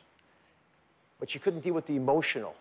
but 1.18 1.30
she 1.30 1.38
couldn't 1.38 1.60
deal 1.60 1.74
with 1.74 1.86
the 1.86 1.96
emotional 1.96 2.54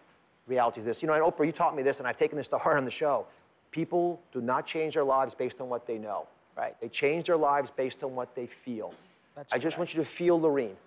reality 0.47 0.79
of 0.79 0.85
this. 0.85 1.01
You 1.01 1.07
know, 1.07 1.13
and 1.13 1.23
Oprah, 1.23 1.45
you 1.45 1.51
taught 1.51 1.75
me 1.75 1.83
this, 1.83 1.99
and 1.99 2.07
I've 2.07 2.17
taken 2.17 2.37
this 2.37 2.47
to 2.49 2.57
heart 2.57 2.77
on 2.77 2.85
the 2.85 2.91
show. 2.91 3.25
People 3.71 4.21
do 4.31 4.39
not 4.39 4.65
change 4.65 4.93
their 4.93 5.03
lives 5.03 5.35
based 5.35 5.59
on 5.59 5.67
what 5.67 5.85
they 5.85 5.97
know. 5.97 6.27
Right. 6.55 6.79
They 6.79 6.87
change 6.87 7.25
their 7.25 7.37
lives 7.37 7.71
based 7.75 8.03
on 8.03 8.13
what 8.13 8.35
they 8.35 8.45
feel. 8.45 8.93
That's 9.35 9.53
I 9.53 9.57
just 9.57 9.77
want 9.77 9.93
you 9.93 10.01
to 10.01 10.09
feel 10.09 10.39
Lorraine, 10.39 10.77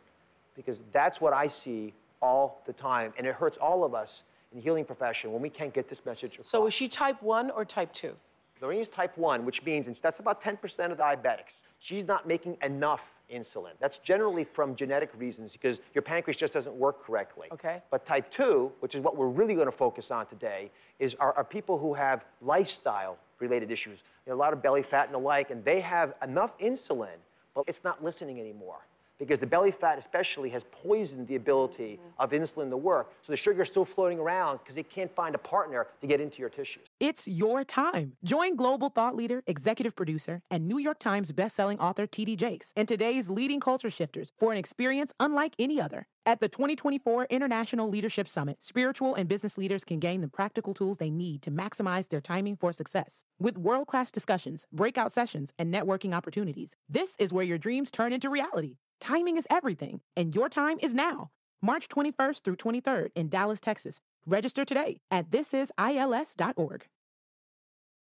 because 0.54 0.78
that's 0.92 1.20
what 1.20 1.32
I 1.32 1.48
see 1.48 1.92
all 2.22 2.62
the 2.66 2.72
time, 2.72 3.12
and 3.18 3.26
it 3.26 3.34
hurts 3.34 3.56
all 3.58 3.84
of 3.84 3.94
us 3.94 4.22
in 4.52 4.58
the 4.58 4.62
healing 4.62 4.84
profession 4.84 5.32
when 5.32 5.42
we 5.42 5.50
can't 5.50 5.74
get 5.74 5.88
this 5.88 6.04
message 6.04 6.34
across. 6.34 6.48
So 6.48 6.66
is 6.66 6.74
she 6.74 6.88
type 6.88 7.22
1 7.22 7.50
or 7.50 7.64
type 7.64 7.92
2? 7.92 8.14
Lorraine's 8.60 8.88
type 8.88 9.16
1, 9.18 9.44
which 9.44 9.64
means 9.64 9.86
and 9.86 9.96
that's 9.96 10.18
about 10.18 10.40
10% 10.40 10.90
of 10.90 10.98
diabetics. 10.98 11.64
She's 11.78 12.06
not 12.06 12.26
making 12.26 12.56
enough 12.62 13.02
insulin. 13.32 13.72
That's 13.80 13.98
generally 13.98 14.44
from 14.44 14.76
genetic 14.76 15.10
reasons 15.18 15.52
because 15.52 15.78
your 15.94 16.02
pancreas 16.02 16.36
just 16.36 16.54
doesn't 16.54 16.74
work 16.74 17.04
correctly. 17.04 17.48
Okay. 17.52 17.82
But 17.90 18.06
type 18.06 18.30
2, 18.30 18.72
which 18.80 18.94
is 18.94 19.02
what 19.02 19.16
we're 19.16 19.28
really 19.28 19.54
going 19.54 19.66
to 19.66 19.72
focus 19.72 20.10
on 20.10 20.26
today, 20.26 20.70
is 20.98 21.14
are, 21.16 21.34
are 21.34 21.44
people 21.44 21.78
who 21.78 21.92
have 21.94 22.24
lifestyle 22.40 23.18
related 23.38 23.70
issues. 23.70 23.98
You 24.24 24.30
know, 24.30 24.36
a 24.36 24.40
lot 24.40 24.52
of 24.52 24.62
belly 24.62 24.82
fat 24.82 25.06
and 25.06 25.14
the 25.14 25.18
like, 25.18 25.50
and 25.50 25.64
they 25.64 25.80
have 25.80 26.14
enough 26.22 26.58
insulin, 26.58 27.16
but 27.56 27.64
it's 27.66 27.82
not 27.82 28.04
listening 28.04 28.38
anymore. 28.38 28.86
Because 29.18 29.38
the 29.38 29.46
belly 29.46 29.70
fat, 29.70 29.98
especially, 29.98 30.50
has 30.50 30.64
poisoned 30.70 31.26
the 31.26 31.36
ability 31.36 31.98
mm-hmm. 32.00 32.22
of 32.22 32.30
insulin 32.30 32.70
to 32.70 32.76
work. 32.76 33.12
So 33.26 33.32
the 33.32 33.36
sugar 33.36 33.62
is 33.62 33.68
still 33.68 33.84
floating 33.84 34.18
around 34.18 34.58
because 34.58 34.76
it 34.76 34.90
can't 34.90 35.14
find 35.14 35.34
a 35.34 35.38
partner 35.38 35.86
to 36.00 36.06
get 36.06 36.20
into 36.20 36.38
your 36.38 36.50
tissues. 36.50 36.84
It's 37.00 37.26
your 37.26 37.64
time. 37.64 38.12
Join 38.24 38.56
global 38.56 38.90
thought 38.90 39.16
leader, 39.16 39.42
executive 39.46 39.96
producer, 39.96 40.42
and 40.50 40.66
New 40.68 40.78
York 40.78 40.98
Times 40.98 41.32
bestselling 41.32 41.78
author 41.78 42.06
TD 42.06 42.36
Jakes 42.36 42.72
and 42.76 42.86
today's 42.86 43.30
leading 43.30 43.60
culture 43.60 43.90
shifters 43.90 44.32
for 44.38 44.52
an 44.52 44.58
experience 44.58 45.12
unlike 45.18 45.54
any 45.58 45.80
other. 45.80 46.06
At 46.28 46.40
the 46.40 46.48
2024 46.48 47.28
International 47.30 47.88
Leadership 47.88 48.26
Summit, 48.26 48.56
spiritual 48.60 49.14
and 49.14 49.28
business 49.28 49.56
leaders 49.56 49.84
can 49.84 50.00
gain 50.00 50.22
the 50.22 50.28
practical 50.28 50.74
tools 50.74 50.96
they 50.96 51.08
need 51.08 51.40
to 51.42 51.52
maximize 51.52 52.08
their 52.08 52.20
timing 52.20 52.56
for 52.56 52.72
success. 52.72 53.24
With 53.38 53.56
world 53.56 53.86
class 53.86 54.10
discussions, 54.10 54.66
breakout 54.72 55.12
sessions, 55.12 55.52
and 55.56 55.72
networking 55.72 56.12
opportunities, 56.12 56.74
this 56.88 57.14
is 57.20 57.32
where 57.32 57.44
your 57.44 57.58
dreams 57.58 57.92
turn 57.92 58.12
into 58.12 58.28
reality. 58.28 58.78
Timing 59.00 59.36
is 59.36 59.46
everything, 59.50 60.00
and 60.16 60.34
your 60.34 60.48
time 60.48 60.78
is 60.80 60.94
now. 60.94 61.30
March 61.62 61.88
21st 61.88 62.42
through 62.42 62.56
23rd 62.56 63.08
in 63.14 63.28
Dallas, 63.28 63.60
Texas. 63.60 64.00
Register 64.26 64.64
today 64.64 64.98
at 65.10 65.30
thisisils.org. 65.30 66.86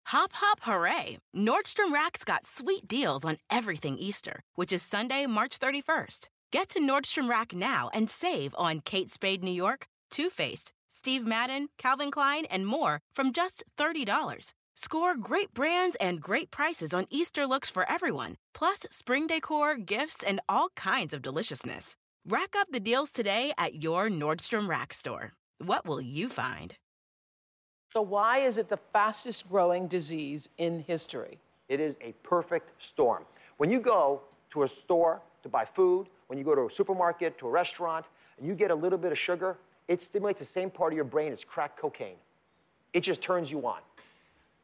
Hop, 0.08 0.32
hop, 0.34 0.60
hooray! 0.64 1.18
Nordstrom 1.36 1.94
Rack's 1.94 2.24
got 2.24 2.46
sweet 2.46 2.88
deals 2.88 3.24
on 3.24 3.38
everything 3.50 3.98
Easter, 3.98 4.42
which 4.56 4.74
is 4.74 4.82
Sunday, 4.82 5.26
March 5.26 5.60
31st. 5.60 6.28
Get 6.52 6.70
to 6.70 6.80
Nordstrom 6.80 7.30
Rack 7.30 7.54
now 7.54 7.90
and 7.94 8.10
save 8.10 8.54
on 8.58 8.82
Kate 8.82 9.10
Spade 9.10 9.44
New 9.44 9.52
York, 9.52 9.88
Too 10.12 10.30
Faced, 10.30 10.74
Steve 10.90 11.26
Madden, 11.26 11.70
Calvin 11.78 12.12
Klein, 12.12 12.46
and 12.46 12.68
more 12.68 13.00
from 13.14 13.34
just 13.34 13.64
$30. 13.78 14.54
Score 14.76 15.16
great 15.16 15.54
brands 15.54 15.96
and 16.00 16.20
great 16.20 16.50
prices 16.50 16.96
on 16.96 17.06
Easter 17.12 17.46
looks 17.46 17.70
for 17.70 17.88
everyone, 17.90 18.38
plus 18.56 18.88
spring 18.90 19.28
decor, 19.28 19.78
gifts, 19.78 20.24
and 20.24 20.40
all 20.50 20.70
kinds 20.70 21.14
of 21.14 21.22
deliciousness. 21.22 21.96
Rack 22.28 22.56
up 22.58 22.68
the 22.72 22.80
deals 22.80 23.12
today 23.12 23.54
at 23.58 23.84
your 23.84 24.10
Nordstrom 24.10 24.68
Rack 24.68 24.92
store. 24.92 25.34
What 25.60 25.86
will 25.86 26.02
you 26.02 26.28
find? 26.28 26.76
So 27.92 28.02
why 28.02 28.40
is 28.40 28.58
it 28.58 28.68
the 28.68 28.80
fastest 28.92 29.48
growing 29.48 29.88
disease 29.88 30.50
in 30.58 30.80
history? 30.80 31.38
It 31.70 31.80
is 31.80 31.96
a 32.02 32.14
perfect 32.24 32.72
storm. 32.84 33.26
When 33.58 33.70
you 33.70 33.80
go 33.80 34.22
to 34.50 34.64
a 34.64 34.68
store 34.68 35.22
to 35.44 35.50
buy 35.50 35.66
food, 35.66 36.08
when 36.28 36.40
you 36.40 36.44
go 36.44 36.56
to 36.56 36.66
a 36.66 36.72
supermarket, 36.72 37.38
to 37.38 37.48
a 37.48 37.52
restaurant, 37.52 38.08
and 38.40 38.48
you 38.48 38.56
get 38.56 38.72
a 38.72 38.76
little 38.76 38.98
bit 38.98 39.12
of 39.12 39.20
sugar, 39.20 39.56
it 39.88 40.02
stimulates 40.02 40.40
the 40.40 40.46
same 40.46 40.72
part 40.72 40.92
of 40.94 40.96
your 40.96 41.06
brain 41.06 41.32
as 41.32 41.44
crack 41.44 41.78
cocaine. 41.78 42.16
It 42.94 43.02
just 43.02 43.22
turns 43.22 43.52
you 43.52 43.68
on. 43.68 43.82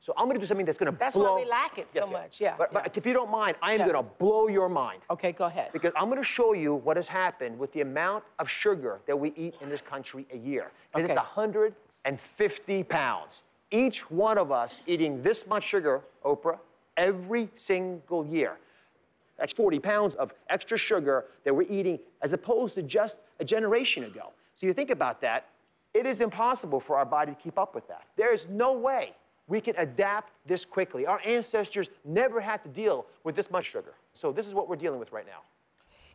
So 0.01 0.13
I'm 0.17 0.25
going 0.25 0.35
to 0.35 0.39
do 0.39 0.45
something 0.45 0.65
that's 0.65 0.77
going 0.77 0.91
to 0.91 0.97
That's 0.97 1.15
blow. 1.15 1.25
That's 1.25 1.33
why 1.33 1.43
we 1.43 1.49
lack 1.49 1.77
it 1.77 1.93
so 1.93 1.99
Yes, 2.01 2.11
much. 2.11 2.41
Yeah. 2.41 2.55
But, 2.57 2.69
yeah. 2.71 2.81
but 2.83 2.97
if 2.97 3.05
you 3.05 3.13
don't 3.13 3.29
mind, 3.29 3.57
I 3.61 3.73
am 3.73 3.79
Yeah. 3.79 3.87
going 3.91 4.03
to 4.03 4.09
blow 4.17 4.47
your 4.47 4.69
mind. 4.69 5.01
Okay, 5.11 5.31
go 5.31 5.45
ahead. 5.45 5.71
Because 5.73 5.91
I'm 5.95 6.05
going 6.05 6.17
to 6.17 6.23
show 6.23 6.53
you 6.53 6.75
what 6.75 6.95
has 6.97 7.07
happened 7.07 7.59
with 7.59 7.71
the 7.73 7.81
amount 7.81 8.23
of 8.39 8.49
sugar 8.49 9.01
that 9.07 9.17
we 9.19 9.33
eat 9.35 9.55
in 9.61 9.69
this 9.69 9.81
country 9.81 10.25
a 10.31 10.37
year. 10.37 10.71
Okay. 10.95 11.05
it's 11.05 11.15
150 11.15 12.83
pounds. 12.83 13.43
Each 13.71 14.09
one 14.09 14.37
of 14.37 14.51
us 14.51 14.81
eating 14.87 15.21
this 15.21 15.45
much 15.45 15.63
sugar, 15.63 16.01
Oprah, 16.23 16.57
every 16.97 17.49
single 17.55 18.25
year. 18.25 18.57
That's 19.37 19.53
40 19.53 19.79
pounds 19.79 20.15
of 20.15 20.33
extra 20.49 20.77
sugar 20.77 21.25
that 21.43 21.53
we're 21.55 21.69
eating 21.69 21.99
as 22.21 22.33
opposed 22.33 22.75
to 22.75 22.83
just 22.83 23.19
a 23.39 23.45
generation 23.45 24.05
ago. 24.05 24.31
So 24.55 24.65
you 24.65 24.73
think 24.73 24.89
about 24.89 25.21
that, 25.21 25.47
it 25.93 26.05
is 26.05 26.19
impossible 26.19 26.79
for 26.79 26.97
our 26.97 27.05
body 27.05 27.33
to 27.33 27.37
keep 27.41 27.57
up 27.57 27.73
with 27.75 27.87
that. 27.87 28.03
There 28.17 28.33
is 28.33 28.45
no 28.49 28.73
way 28.73 29.13
we 29.49 29.59
can 29.59 29.75
adapt 29.77 30.31
this 30.45 30.63
quickly. 30.63 31.05
Our 31.05 31.19
ancestors 31.25 31.89
never 32.05 32.39
had 32.39 32.63
to 32.63 32.69
deal 32.69 33.07
with 33.23 33.35
this 33.35 33.49
much 33.51 33.65
sugar. 33.65 33.95
So 34.13 34.31
this 34.31 34.47
is 34.47 34.53
what 34.53 34.69
we're 34.69 34.75
dealing 34.75 34.99
with 34.99 35.11
right 35.11 35.25
now. 35.25 35.41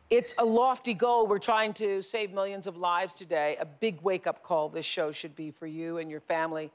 It's 0.09 0.33
a 0.37 0.45
lofty 0.45 0.93
goal. 0.93 1.27
We're 1.27 1.37
trying 1.39 1.73
to 1.75 2.01
save 2.01 2.31
millions 2.31 2.65
of 2.65 2.77
lives 2.77 3.13
today. 3.13 3.57
A 3.59 3.65
big 3.65 3.99
wake 4.01 4.25
up 4.25 4.41
call 4.41 4.69
this 4.69 4.85
show 4.85 5.11
should 5.11 5.35
be 5.35 5.51
for 5.51 5.67
you 5.67 5.97
and 5.97 6.09
your 6.09 6.21
family. 6.21 6.71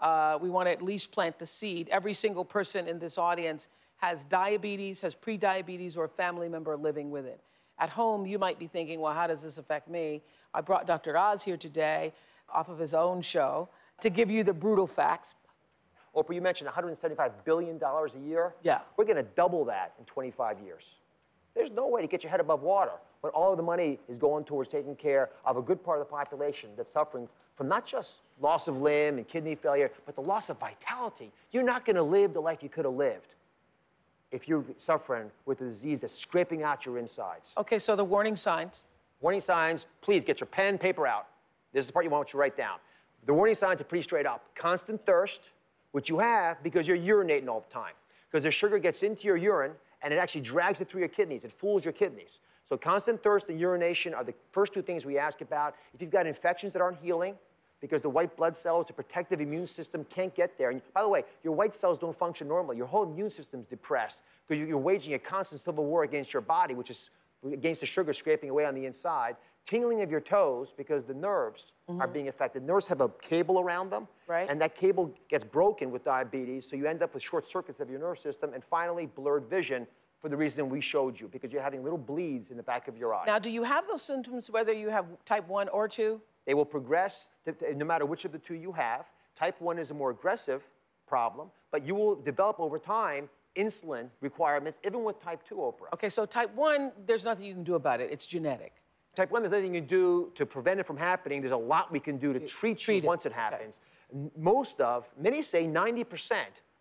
Uh, 0.00 0.38
we 0.40 0.50
want 0.50 0.66
to 0.66 0.72
at 0.72 0.82
least 0.82 1.12
plant 1.12 1.38
the 1.38 1.46
seed. 1.46 1.88
Every 1.90 2.12
single 2.12 2.44
person 2.44 2.88
in 2.88 2.98
this 2.98 3.16
audience 3.16 3.68
has 3.96 4.24
diabetes, 4.24 5.00
has 5.00 5.14
prediabetes, 5.14 5.96
or 5.96 6.04
a 6.04 6.08
family 6.08 6.48
member 6.48 6.76
living 6.76 7.10
with 7.10 7.24
it. 7.24 7.40
At 7.78 7.88
home, 7.88 8.26
you 8.26 8.38
might 8.38 8.58
be 8.58 8.66
thinking, 8.66 9.00
well, 9.00 9.14
how 9.14 9.28
does 9.28 9.42
this 9.42 9.58
affect 9.58 9.88
me? 9.88 10.20
I 10.52 10.60
brought 10.60 10.86
Dr. 10.86 11.16
Oz 11.16 11.42
here 11.42 11.56
today 11.56 12.12
off 12.52 12.68
of 12.68 12.78
his 12.78 12.92
own 12.92 13.22
show 13.22 13.68
to 14.00 14.10
give 14.10 14.30
you 14.30 14.44
the 14.44 14.52
brutal 14.52 14.86
facts. 14.86 15.36
Oprah, 16.14 16.34
you 16.34 16.42
mentioned 16.42 16.68
$175 16.68 17.32
billion 17.44 17.80
a 17.82 18.28
year. 18.28 18.54
Yeah. 18.62 18.80
We're 18.96 19.04
going 19.04 19.16
to 19.16 19.22
double 19.22 19.64
that 19.66 19.94
in 19.98 20.04
25 20.04 20.60
years. 20.60 20.96
There's 21.54 21.70
no 21.70 21.86
way 21.86 22.00
to 22.02 22.06
get 22.06 22.22
your 22.22 22.30
head 22.30 22.40
above 22.40 22.62
water 22.62 22.92
when 23.20 23.32
all 23.32 23.50
of 23.52 23.56
the 23.56 23.62
money 23.62 23.98
is 24.08 24.18
going 24.18 24.44
towards 24.44 24.68
taking 24.68 24.96
care 24.96 25.30
of 25.44 25.56
a 25.56 25.62
good 25.62 25.82
part 25.82 26.00
of 26.00 26.06
the 26.06 26.10
population 26.10 26.70
that's 26.76 26.92
suffering 26.92 27.28
from 27.56 27.68
not 27.68 27.86
just 27.86 28.18
loss 28.40 28.68
of 28.68 28.80
limb 28.80 29.18
and 29.18 29.28
kidney 29.28 29.54
failure, 29.54 29.90
but 30.06 30.14
the 30.14 30.20
loss 30.20 30.48
of 30.48 30.58
vitality. 30.58 31.30
You're 31.50 31.62
not 31.62 31.84
going 31.84 31.96
to 31.96 32.02
live 32.02 32.32
the 32.32 32.40
life 32.40 32.62
you 32.62 32.68
could 32.68 32.84
have 32.84 32.94
lived 32.94 33.34
if 34.30 34.48
you're 34.48 34.64
suffering 34.78 35.30
with 35.44 35.60
a 35.60 35.64
disease 35.64 36.00
that's 36.00 36.18
scraping 36.18 36.62
out 36.62 36.86
your 36.86 36.98
insides. 36.98 37.50
Okay, 37.58 37.78
so 37.78 37.94
the 37.94 38.04
warning 38.04 38.34
signs. 38.34 38.84
Warning 39.20 39.40
signs, 39.40 39.84
please 40.00 40.24
get 40.24 40.40
your 40.40 40.48
pen, 40.48 40.78
paper 40.78 41.06
out. 41.06 41.28
This 41.72 41.82
is 41.82 41.86
the 41.86 41.92
part 41.92 42.04
you 42.04 42.10
want 42.10 42.28
you 42.28 42.32
to 42.32 42.38
write 42.38 42.56
down. 42.56 42.78
The 43.26 43.34
warning 43.34 43.54
signs 43.54 43.80
are 43.80 43.84
pretty 43.84 44.02
straight 44.02 44.26
up. 44.26 44.46
Constant 44.56 45.04
thirst, 45.06 45.50
which 45.92 46.08
you 46.08 46.18
have 46.18 46.62
because 46.62 46.86
you're 46.86 46.98
urinating 46.98 47.48
all 47.48 47.60
the 47.60 47.72
time. 47.72 47.94
Because 48.30 48.44
the 48.44 48.50
sugar 48.50 48.78
gets 48.78 49.02
into 49.02 49.24
your 49.24 49.36
urine 49.36 49.72
and 50.02 50.12
it 50.12 50.16
actually 50.16 50.40
drags 50.40 50.80
it 50.80 50.88
through 50.88 51.00
your 51.00 51.08
kidneys. 51.08 51.44
It 51.44 51.52
fools 51.52 51.84
your 51.84 51.92
kidneys. 51.92 52.40
So 52.68 52.76
constant 52.76 53.22
thirst 53.22 53.48
and 53.48 53.60
urination 53.60 54.14
are 54.14 54.24
the 54.24 54.34
first 54.50 54.72
two 54.72 54.82
things 54.82 55.04
we 55.04 55.18
ask 55.18 55.40
about. 55.40 55.76
If 55.94 56.00
you've 56.00 56.10
got 56.10 56.26
infections 56.26 56.72
that 56.72 56.82
aren't 56.82 56.98
healing, 56.98 57.36
because 57.82 58.00
the 58.00 58.08
white 58.08 58.34
blood 58.36 58.56
cells, 58.56 58.86
the 58.86 58.92
protective 58.92 59.40
immune 59.40 59.66
system 59.66 60.04
can't 60.04 60.32
get 60.34 60.56
there. 60.56 60.70
And 60.70 60.80
by 60.94 61.02
the 61.02 61.08
way, 61.08 61.24
your 61.42 61.52
white 61.52 61.74
cells 61.74 61.98
don't 61.98 62.16
function 62.16 62.46
normally. 62.46 62.76
Your 62.76 62.86
whole 62.86 63.02
immune 63.02 63.28
system's 63.28 63.66
depressed 63.66 64.22
because 64.46 64.66
you're 64.66 64.78
waging 64.78 65.14
a 65.14 65.18
constant 65.18 65.60
civil 65.60 65.84
war 65.84 66.04
against 66.04 66.32
your 66.32 66.42
body, 66.42 66.74
which 66.74 66.90
is 66.90 67.10
against 67.44 67.80
the 67.80 67.86
sugar 67.86 68.12
scraping 68.12 68.50
away 68.50 68.64
on 68.64 68.74
the 68.76 68.86
inside. 68.86 69.36
Tingling 69.66 70.02
of 70.02 70.10
your 70.10 70.20
toes 70.20 70.72
because 70.76 71.04
the 71.04 71.14
nerves 71.14 71.72
are 71.88 71.94
mm-hmm. 71.94 72.12
being 72.12 72.28
affected. 72.28 72.62
Nerves 72.62 72.86
have 72.88 73.00
a 73.00 73.08
cable 73.08 73.60
around 73.60 73.90
them, 73.90 74.08
Right. 74.26 74.48
and 74.50 74.60
that 74.60 74.74
cable 74.74 75.14
gets 75.28 75.44
broken 75.44 75.90
with 75.90 76.04
diabetes, 76.04 76.66
so 76.68 76.76
you 76.76 76.86
end 76.86 77.02
up 77.02 77.14
with 77.14 77.22
short 77.22 77.48
circuits 77.48 77.80
of 77.80 77.88
your 77.88 78.00
nerve 78.00 78.18
system, 78.18 78.54
and 78.54 78.64
finally 78.64 79.06
blurred 79.06 79.46
vision 79.46 79.86
for 80.20 80.28
the 80.28 80.36
reason 80.36 80.68
we 80.68 80.80
showed 80.80 81.18
you, 81.18 81.28
because 81.28 81.52
you're 81.52 81.62
having 81.62 81.82
little 81.82 81.98
bleeds 81.98 82.50
in 82.50 82.56
the 82.56 82.62
back 82.62 82.88
of 82.88 82.96
your 82.96 83.14
eye. 83.14 83.24
Now, 83.26 83.38
do 83.38 83.50
you 83.50 83.62
have 83.62 83.86
those 83.88 84.02
symptoms 84.02 84.50
whether 84.50 84.72
you 84.72 84.88
have 84.88 85.06
type 85.24 85.46
1 85.48 85.68
or 85.68 85.88
2? 85.88 86.20
They 86.44 86.54
will 86.54 86.64
progress 86.64 87.26
to, 87.44 87.52
to- 87.52 87.74
no 87.74 87.84
matter 87.84 88.06
which 88.06 88.24
of 88.24 88.32
the 88.32 88.38
two 88.38 88.54
you 88.54 88.72
have. 88.72 89.06
Type 89.36 89.60
1 89.60 89.78
is 89.78 89.90
a 89.90 89.94
more 89.94 90.10
aggressive 90.10 90.62
problem, 91.06 91.50
but 91.70 91.86
you 91.86 91.94
will 91.94 92.16
develop 92.16 92.58
over 92.58 92.78
time 92.78 93.28
insulin 93.56 94.08
requirements, 94.20 94.78
even 94.84 95.04
with 95.04 95.20
type 95.20 95.42
2 95.46 95.56
Oprah. 95.56 95.92
Okay, 95.94 96.08
so 96.08 96.24
type 96.24 96.54
1, 96.54 96.92
there's 97.06 97.24
nothing 97.24 97.44
you 97.44 97.54
can 97.54 97.64
do 97.64 97.74
about 97.74 98.00
it. 98.00 98.10
It's 98.10 98.26
genetic. 98.26 98.81
Type 99.14 99.30
1, 99.30 99.42
there's 99.42 99.52
nothing 99.52 99.74
you 99.74 99.80
can 99.80 99.88
do 99.88 100.32
to 100.36 100.46
prevent 100.46 100.80
it 100.80 100.86
from 100.86 100.96
happening. 100.96 101.42
There's 101.42 101.52
a 101.52 101.56
lot 101.56 101.92
we 101.92 102.00
can 102.00 102.16
do 102.16 102.32
to 102.32 102.40
treat, 102.40 102.78
treat 102.78 102.96
you 103.02 103.02
it. 103.02 103.04
once 103.04 103.26
it 103.26 103.32
happens. 103.32 103.76
n- 104.12 104.30
most 104.38 104.80
of, 104.80 105.06
many 105.18 105.42
say 105.42 105.66
90% 105.66 106.34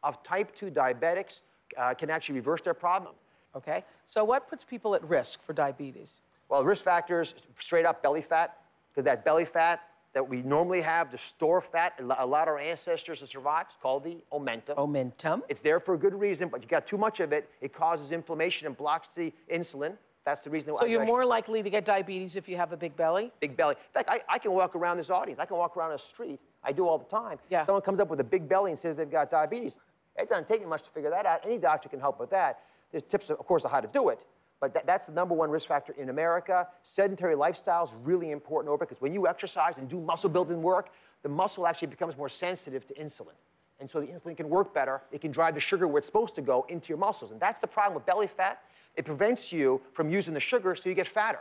of 0.04 0.24
type 0.24 0.56
2 0.56 0.72
diabetics 0.72 1.42
uh, 1.78 1.94
can 1.94 2.10
actually 2.10 2.36
reverse 2.36 2.62
their 2.62 2.74
problem. 2.74 3.16
Okay. 3.56 3.84
So 4.06 4.24
what 4.24 4.48
puts 4.50 4.64
people 4.64 4.96
at 4.96 5.04
risk 5.10 5.44
for 5.44 5.52
diabetes? 5.52 6.22
Well, 6.48 6.64
risk 6.64 6.86
factors, 6.86 7.36
straight 7.60 7.86
up 7.86 8.02
belly 8.02 8.22
fat, 8.22 8.58
because 8.92 9.04
that 9.06 9.26
belly 9.26 9.46
fat 9.46 9.82
that 10.14 10.28
we 10.28 10.42
normally 10.42 10.82
have 10.82 11.10
to 11.12 11.18
store 11.18 11.62
fat, 11.62 11.94
a 12.00 12.04
lo- 12.04 12.16
allowed 12.20 12.48
our 12.48 12.60
ancestors 12.60 13.20
to 13.20 13.28
survive, 13.28 13.66
it's 13.70 13.78
called 13.82 14.04
the 14.06 14.18
omentum. 14.32 14.76
Omentum. 14.76 15.42
It's 15.50 15.62
there 15.62 15.80
for 15.82 15.96
a 15.96 15.98
good 15.98 16.14
reason, 16.14 16.48
but 16.50 16.62
you 16.62 16.68
got 16.68 16.86
too 16.88 16.98
much 16.98 17.20
of 17.20 17.32
it, 17.34 17.50
it 17.62 17.74
causes 17.74 18.12
inflammation 18.12 18.68
and 18.68 18.76
blocks 18.76 19.10
the 19.16 19.34
insulin. 19.54 19.98
That's 20.25 20.44
the 20.44 20.50
reason 20.50 20.74
Why 20.74 20.80
So 20.80 20.86
you're 20.86 21.06
more 21.06 21.25
likely 21.25 21.63
to 21.63 21.70
get 21.70 21.84
diabetes 21.84 22.36
if 22.36 22.48
you 22.48 22.56
have 22.56 22.72
a 22.72 22.78
big 22.78 22.96
belly? 22.96 23.32
big 23.40 23.58
belly. 23.58 23.75
In 23.75 23.94
fact, 23.94 24.10
I, 24.10 24.22
I 24.30 24.38
can 24.38 24.51
walk 24.51 24.75
around 24.75 24.98
this 24.98 25.10
audience. 25.10 25.40
I 25.40 25.46
can 25.46 25.58
walk 25.58 25.75
around 25.75 25.92
the 25.92 25.98
street. 25.98 26.40
I 26.63 26.72
do 26.72 26.88
all 26.88 26.98
the 27.00 27.06
time. 27.06 27.40
Yeah. 27.50 27.66
Someone 27.66 27.82
comes 27.82 28.00
up 28.00 28.10
with 28.10 28.20
a 28.20 28.24
big 28.24 28.48
belly 28.48 28.72
and 28.72 28.78
says 28.78 28.96
they've 28.96 29.10
got 29.10 29.32
diabetes. 29.32 29.80
It 30.18 30.30
doesn't 30.30 30.48
take 30.48 30.62
me 30.62 30.68
much 30.68 30.84
to 30.84 30.90
figure 30.92 31.10
that 31.10 31.25
out. 31.25 31.42
Any 31.44 31.58
doctor 31.58 31.90
can 31.90 32.00
help 32.00 32.20
with 32.20 32.30
that. 32.30 32.60
There's 32.92 33.04
tips, 33.04 33.30
of 33.30 33.40
course, 33.40 33.66
on 33.66 33.72
how 33.72 33.80
to 33.80 33.88
do 33.88 34.10
it. 34.10 34.25
But 34.60 34.75
that, 34.75 34.86
that's 34.86 35.08
the 35.08 35.12
number 35.13 35.34
one 35.34 35.50
risk 35.50 35.68
factor 35.68 35.94
in 35.94 36.10
America. 36.10 36.68
Sedentary 36.84 37.36
lifestyle 37.36 37.86
is 37.86 37.96
really 38.04 38.30
important 38.30 38.72
over 38.72 38.86
because 38.86 39.01
when 39.01 39.13
you 39.13 39.28
exercise 39.28 39.74
and 39.78 39.90
do 39.90 40.00
muscle 40.00 40.30
building 40.30 40.62
work, 40.62 40.90
the 41.24 41.30
muscle 41.30 41.66
actually 41.66 41.88
becomes 41.88 42.16
more 42.16 42.30
sensitive 42.30 42.86
to 42.88 42.94
insulin. 42.94 43.34
And 43.80 43.90
so 43.90 44.00
the 44.00 44.08
insulin 44.08 44.38
can 44.38 44.48
work 44.48 44.72
better. 44.75 45.01
It 45.12 45.22
can 45.22 45.32
drive 45.32 45.56
the 45.56 45.60
sugar 45.60 45.88
where 45.88 45.98
it's 45.98 46.06
supposed 46.06 46.36
to 46.36 46.42
go 46.42 46.68
into 46.70 46.90
your 46.90 47.00
muscles. 47.00 47.32
And 47.32 47.40
that's 47.40 47.60
the 47.60 47.66
problem 47.66 47.96
with 47.96 48.06
belly 48.06 48.28
fat. 48.28 48.62
It 48.96 49.06
prevents 49.06 49.52
you 49.52 49.82
from 49.94 50.10
using 50.10 50.34
the 50.34 50.40
sugar 50.40 50.76
so 50.76 50.90
you 50.90 50.96
get 50.96 51.08
fatter. 51.08 51.40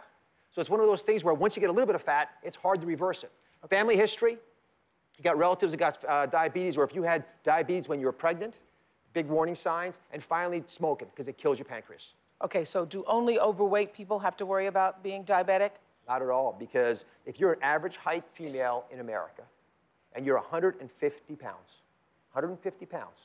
So 0.53 0.61
it's 0.61 0.71
one 0.71 0.81
of 0.81 0.87
those 0.87 1.03
things 1.03 1.25
where 1.25 1.35
once 1.35 1.57
you 1.57 1.61
get 1.61 1.71
a 1.71 1.73
little 1.73 1.87
bit 1.87 1.95
of 1.95 2.03
fat, 2.03 2.31
it's 2.43 2.57
hard 2.57 2.81
to 2.81 2.87
reverse 2.87 3.23
it. 3.23 3.31
Family 3.69 3.97
history, 3.97 4.39
you 5.19 5.25
got 5.25 5.37
relatives 5.37 5.73
that 5.73 5.77
got 5.77 6.05
uh, 6.09 6.27
diabetes, 6.27 6.79
or 6.79 6.85
if 6.85 6.95
you 6.95 7.03
had 7.03 7.25
diabetes 7.45 7.89
when 7.89 8.01
you 8.01 8.07
were 8.07 8.13
pregnant, 8.13 8.55
big 9.13 9.27
warning 9.27 9.55
signs. 9.55 10.01
And 10.13 10.25
finally, 10.25 10.65
smoking, 10.67 11.09
because 11.15 11.29
it 11.29 11.37
kills 11.37 11.59
your 11.59 11.67
pancreas. 11.67 12.15
Okay, 12.43 12.65
so 12.65 12.87
do 12.87 13.05
only 13.07 13.39
overweight 13.39 13.93
people 13.93 14.19
have 14.19 14.37
to 14.39 14.47
worry 14.47 14.67
about 14.67 15.03
being 15.03 15.25
diabetic? 15.25 15.73
Not 16.09 16.23
at 16.23 16.31
all, 16.31 16.57
because 16.59 17.05
if 17.27 17.39
you're 17.39 17.53
an 17.53 17.63
average 17.63 17.97
height 17.97 18.25
female 18.33 18.87
in 18.91 19.01
America 19.01 19.43
and 20.15 20.25
you're 20.25 20.37
150 20.37 21.37
pounds, 21.37 21.57
150 22.33 22.87
pounds, 22.87 23.19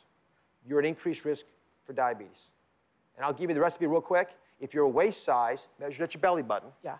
you're 0.68 0.80
at 0.80 0.86
increased 0.86 1.24
risk 1.24 1.46
for 1.86 1.94
diabetes. 1.94 2.50
And 3.18 3.26
I'll 3.26 3.34
give 3.34 3.50
you 3.50 3.54
the 3.54 3.62
recipe 3.62 3.88
real 3.88 4.02
quick. 4.02 4.30
If 4.60 4.74
your 4.74 4.88
waist 4.88 5.24
size, 5.24 5.68
measured 5.80 6.02
at 6.02 6.14
your 6.14 6.22
belly 6.22 6.42
button, 6.44 6.70
Yeah. 6.84 6.98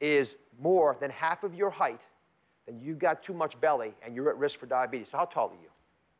is 0.00 0.36
more 0.60 0.96
than 1.00 1.10
half 1.10 1.42
of 1.44 1.54
your 1.54 1.70
height, 1.70 2.00
then 2.66 2.80
you've 2.80 2.98
got 2.98 3.22
too 3.22 3.32
much 3.32 3.60
belly 3.60 3.94
and 4.04 4.14
you're 4.14 4.28
at 4.28 4.36
risk 4.36 4.58
for 4.58 4.66
diabetes. 4.66 5.08
So 5.10 5.18
how 5.18 5.24
tall 5.24 5.48
are 5.48 5.54
you? 5.62 5.68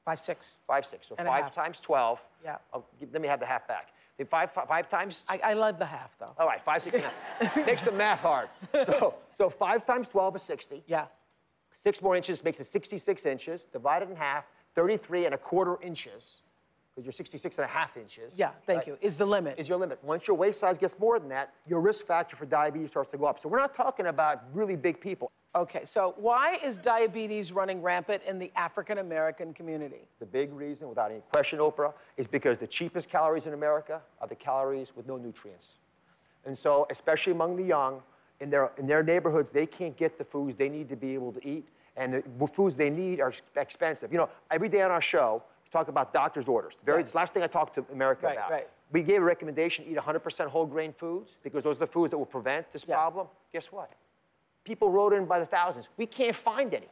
Five 0.05 0.21
six. 0.21 0.57
Five 0.67 0.85
six. 0.85 1.07
So 1.07 1.15
And 1.19 1.29
five 1.29 1.53
times 1.53 1.79
12. 1.81 2.21
Yeah. 2.45 2.57
I'll 2.75 2.85
give, 2.99 3.13
let 3.13 3.23
me 3.23 3.29
have 3.29 3.39
the 3.39 3.47
half 3.47 3.69
back. 3.69 3.91
Then 4.19 4.27
five, 4.27 4.51
five, 4.53 4.67
five 4.69 4.89
times 4.89 5.23
I, 5.29 5.39
I 5.45 5.53
love 5.55 5.79
the 5.79 5.87
half 5.87 6.19
though. 6.19 6.35
all 6.39 6.47
right, 6.47 6.61
five, 6.65 6.83
six, 6.83 6.97
and 6.97 7.05
a 7.05 7.47
half. 7.47 7.67
Makes 7.67 7.83
the 7.83 7.93
math 7.93 8.21
hard. 8.21 8.49
So, 8.85 9.15
so 9.33 9.49
five 9.49 9.87
times 9.87 10.09
12 10.09 10.37
is 10.37 10.43
60. 10.43 10.83
Yeah. 10.87 11.07
Six 11.73 12.03
more 12.03 12.17
inches 12.17 12.43
makes 12.45 12.59
it 12.61 12.65
66 12.67 13.25
inches. 13.27 13.65
Divided 13.73 14.11
in 14.11 14.17
half, 14.17 14.45
33 14.75 15.27
and 15.27 15.35
a 15.35 15.39
quarter 15.39 15.79
inches, 15.83 16.43
because 16.95 17.07
you're 17.07 17.13
66 17.13 17.59
and 17.59 17.65
a 17.65 17.69
half 17.69 17.97
inches. 17.97 18.39
Yeah, 18.39 18.51
thank 18.67 18.79
right, 18.79 18.89
you. 18.89 18.99
Is 19.01 19.17
the 19.17 19.25
limit. 19.25 19.59
Is 19.59 19.69
your 19.69 19.79
limit. 19.79 19.99
Once 20.03 20.27
your 20.27 20.37
waist 20.37 20.61
size 20.61 20.77
gets 20.77 20.99
more 20.99 21.19
than 21.19 21.29
that, 21.31 21.55
your 21.67 21.81
risk 21.81 22.07
factor 22.07 22.37
for 22.37 22.45
diabetes 22.45 22.91
starts 22.91 23.11
to 23.13 23.19
go 23.19 23.25
up. 23.25 23.41
So 23.41 23.49
we're 23.49 23.59
not 23.59 23.75
talking 23.75 24.07
about 24.07 24.43
really 24.53 24.77
big 24.77 25.01
people. 25.01 25.31
Okay, 25.55 25.85
so 25.85 26.15
why 26.17 26.59
is 26.65 26.79
diabetes 26.79 27.53
running 27.53 27.83
rampant 27.83 28.23
in 28.27 28.39
the 28.39 28.51
African 28.57 28.99
American 28.99 29.53
community? 29.53 30.09
The 30.19 30.27
big 30.27 30.53
reason, 30.53 30.89
without 30.89 31.11
any 31.11 31.21
question, 31.31 31.59
Oprah, 31.59 31.93
is 32.17 32.27
because 32.27 32.59
the 32.59 32.67
cheapest 32.67 33.09
calories 33.09 33.47
in 33.47 33.53
America 33.53 34.01
are 34.21 34.29
the 34.29 34.35
calories 34.35 34.93
with 34.95 35.07
no 35.07 35.17
nutrients. 35.17 35.75
And 36.45 36.57
so, 36.57 36.87
especially 36.91 37.33
among 37.33 37.57
the 37.57 37.63
young, 37.63 38.03
in 38.41 38.51
their, 38.51 38.73
in 38.77 38.87
their 38.87 39.03
neighborhoods, 39.03 39.51
they 39.51 39.67
can't 39.67 39.97
get 39.97 40.19
the 40.19 40.25
foods 40.25 40.57
they 40.57 40.69
need 40.69 40.89
to 40.89 40.97
be 40.97 41.15
able 41.15 41.33
to 41.33 41.47
eat. 41.47 41.69
And 41.97 42.23
the 42.39 42.47
foods 42.47 42.75
they 42.75 42.91
need 42.91 43.21
are 43.21 43.33
expensive. 43.57 44.11
You 44.11 44.19
know, 44.19 44.31
every 44.51 44.71
day 44.71 44.81
on 44.81 44.91
our 44.91 45.03
show, 45.03 45.43
talk 45.73 45.88
about 45.88 46.12
doctor's 46.12 46.47
orders. 46.47 46.76
The 46.76 46.85
very 46.85 47.05
last 47.14 47.33
thing 47.35 47.43
I 47.43 47.47
talked 47.47 47.75
to 47.76 47.85
America 47.93 48.26
Right, 48.26 48.37
about. 48.37 48.50
right. 48.50 48.69
We 48.93 49.02
gave 49.02 49.23
a 49.23 49.25
recommendation 49.25 49.87
eat 49.88 49.97
100% 49.97 50.47
whole 50.49 50.67
grain 50.67 50.92
foods 50.92 51.31
because 51.42 51.64
those 51.64 51.77
are 51.77 51.81
the 51.81 51.87
foods 51.87 52.11
that 52.11 52.18
will 52.18 52.27
prevent 52.27 52.70
this 52.73 52.85
Yeah. 52.87 52.94
problem. 52.97 53.27
Guess 53.53 53.73
what? 53.73 53.90
People 54.64 54.90
wrote 54.90 55.14
in 55.14 55.25
by 55.25 55.38
the 55.40 55.47
thousands. 55.47 55.88
We 55.97 56.07
can't 56.07 56.37
find 56.37 56.73
any. 56.75 56.88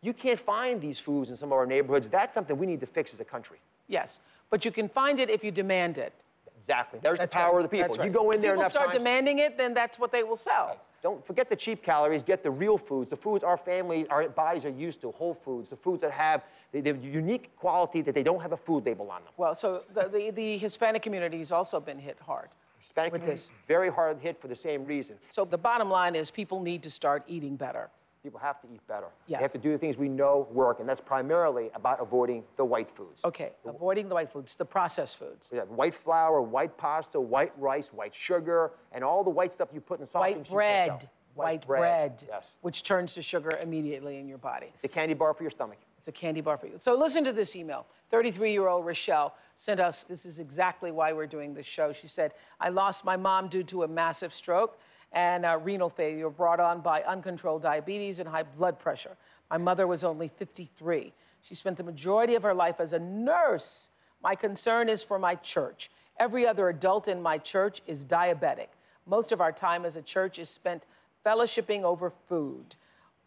You 0.00 0.12
can't 0.12 0.38
find 0.40 0.80
these 0.80 0.98
foods 0.98 1.30
in 1.30 1.36
some 1.36 1.52
of 1.52 1.58
our 1.58 1.64
neighborhoods. 1.64 2.08
That's 2.08 2.34
something 2.34 2.58
we 2.58 2.66
need 2.66 2.80
to 2.80 2.86
fix 2.86 3.14
as 3.14 3.20
a 3.20 3.24
country. 3.24 3.58
Yes, 3.86 4.18
but 4.50 4.64
you 4.64 4.72
can 4.72 4.88
find 4.88 5.20
it 5.20 5.30
if 5.30 5.44
you 5.44 5.52
demand 5.52 5.96
it. 5.96 6.12
Exactly. 6.60 6.98
There's 7.02 7.18
That's 7.18 7.32
the 7.34 7.38
power 7.40 7.56
right. 7.56 7.64
of 7.64 7.70
the 7.70 7.76
people. 7.76 7.96
Right. 7.96 8.06
You 8.06 8.12
go 8.12 8.30
in 8.30 8.40
there 8.40 8.52
People 8.52 8.62
enough 8.62 8.72
start 8.72 8.86
times- 8.88 8.98
demanding 8.98 9.38
it, 9.38 9.56
then 9.56 9.74
that's 9.74 9.98
what 9.98 10.10
they 10.12 10.22
will 10.24 10.36
sell. 10.36 10.76
Don't 11.02 11.24
forget 11.26 11.48
the 11.48 11.56
cheap 11.56 11.82
calories. 11.82 12.22
Get 12.22 12.42
the 12.42 12.50
real 12.50 12.78
foods, 12.78 13.10
the 13.10 13.16
foods 13.16 13.42
our 13.42 13.56
family, 13.56 14.06
our 14.08 14.28
bodies 14.28 14.64
are 14.64 14.70
used 14.70 15.00
to, 15.00 15.10
whole 15.10 15.34
foods, 15.34 15.68
the 15.68 15.76
foods 15.76 16.00
that 16.02 16.12
have 16.12 16.44
the, 16.70 16.80
the 16.80 16.94
unique 16.98 17.54
quality 17.56 18.02
that 18.02 18.14
they 18.14 18.22
don't 18.22 18.40
have 18.40 18.52
a 18.52 18.56
food 18.56 18.86
label 18.86 19.10
on 19.10 19.24
them. 19.24 19.32
Well, 19.36 19.54
so 19.54 19.82
the, 19.94 20.08
the, 20.08 20.30
the 20.30 20.58
Hispanic 20.58 21.02
community 21.02 21.38
has 21.38 21.50
also 21.50 21.80
been 21.80 21.98
hit 21.98 22.18
hard. 22.24 22.48
Hispanic 22.78 23.12
with 23.12 23.22
community, 23.22 23.40
this. 23.40 23.50
very 23.66 23.90
hard 23.90 24.18
hit 24.20 24.40
for 24.40 24.48
the 24.48 24.56
same 24.56 24.84
reason. 24.84 25.16
So 25.28 25.44
the 25.44 25.58
bottom 25.58 25.90
line 25.90 26.14
is 26.14 26.30
people 26.30 26.60
need 26.60 26.82
to 26.84 26.90
start 26.90 27.24
eating 27.26 27.56
better. 27.56 27.90
People 28.22 28.38
have 28.38 28.60
to 28.60 28.68
eat 28.72 28.80
better. 28.86 29.06
Yes. 29.26 29.38
They 29.40 29.42
have 29.42 29.52
to 29.52 29.58
do 29.58 29.72
the 29.72 29.78
things 29.78 29.96
we 29.96 30.08
know 30.08 30.46
work, 30.52 30.78
and 30.78 30.88
that's 30.88 31.00
primarily 31.00 31.70
about 31.74 32.00
avoiding 32.00 32.44
the 32.56 32.64
white 32.64 32.88
foods. 32.88 33.24
Okay, 33.24 33.50
avoiding 33.66 34.08
the 34.08 34.14
white 34.14 34.30
foods, 34.32 34.54
the 34.54 34.64
processed 34.64 35.18
foods. 35.18 35.50
Yeah, 35.52 35.62
white 35.62 35.92
flour, 35.92 36.40
white 36.40 36.76
pasta, 36.78 37.18
white 37.20 37.52
rice, 37.58 37.88
white 37.92 38.14
sugar, 38.14 38.72
and 38.92 39.02
all 39.02 39.24
the 39.24 39.30
white 39.30 39.52
stuff 39.52 39.70
you 39.74 39.80
put 39.80 39.98
in 39.98 40.06
soft 40.06 40.20
White 40.20 40.34
drinks 40.44 40.50
you 40.50 40.56
can't 40.56 40.88
bread, 41.00 41.08
white 41.34 41.66
bread, 41.66 42.24
Yes. 42.28 42.54
which 42.60 42.84
turns 42.84 43.12
to 43.14 43.22
sugar 43.22 43.58
immediately 43.60 44.18
in 44.18 44.28
your 44.28 44.38
body. 44.38 44.68
It's 44.72 44.84
a 44.84 44.88
candy 44.88 45.14
bar 45.14 45.34
for 45.34 45.42
your 45.42 45.50
stomach. 45.50 45.78
It's 45.98 46.06
a 46.06 46.12
candy 46.12 46.40
bar 46.40 46.56
for 46.56 46.66
you. 46.66 46.74
So 46.78 46.94
listen 46.94 47.24
to 47.24 47.32
this 47.32 47.56
email. 47.56 47.86
33 48.10 48.52
year 48.52 48.68
old 48.68 48.86
Rochelle 48.86 49.34
sent 49.56 49.80
us 49.80 50.04
this 50.04 50.26
is 50.26 50.38
exactly 50.38 50.92
why 50.92 51.12
we're 51.12 51.26
doing 51.26 51.54
this 51.54 51.66
show. 51.66 51.92
She 51.92 52.06
said, 52.08 52.34
I 52.60 52.68
lost 52.68 53.04
my 53.04 53.16
mom 53.16 53.48
due 53.48 53.62
to 53.64 53.82
a 53.82 53.88
massive 53.88 54.32
stroke 54.32 54.78
and 55.12 55.44
uh, 55.44 55.58
renal 55.62 55.90
failure 55.90 56.30
brought 56.30 56.60
on 56.60 56.80
by 56.80 57.02
uncontrolled 57.02 57.62
diabetes 57.62 58.18
and 58.18 58.28
high 58.28 58.42
blood 58.42 58.78
pressure. 58.78 59.16
My 59.50 59.58
mother 59.58 59.86
was 59.86 60.04
only 60.04 60.28
53. 60.28 61.12
She 61.42 61.54
spent 61.54 61.76
the 61.76 61.82
majority 61.82 62.34
of 62.34 62.42
her 62.42 62.54
life 62.54 62.80
as 62.80 62.92
a 62.92 62.98
nurse. 62.98 63.88
My 64.22 64.34
concern 64.34 64.88
is 64.88 65.02
for 65.02 65.18
my 65.18 65.34
church. 65.36 65.90
Every 66.18 66.46
other 66.46 66.68
adult 66.68 67.08
in 67.08 67.20
my 67.20 67.38
church 67.38 67.82
is 67.86 68.04
diabetic. 68.04 68.68
Most 69.06 69.32
of 69.32 69.40
our 69.40 69.52
time 69.52 69.84
as 69.84 69.96
a 69.96 70.02
church 70.02 70.38
is 70.38 70.48
spent 70.48 70.86
fellowshipping 71.26 71.82
over 71.82 72.12
food. 72.28 72.76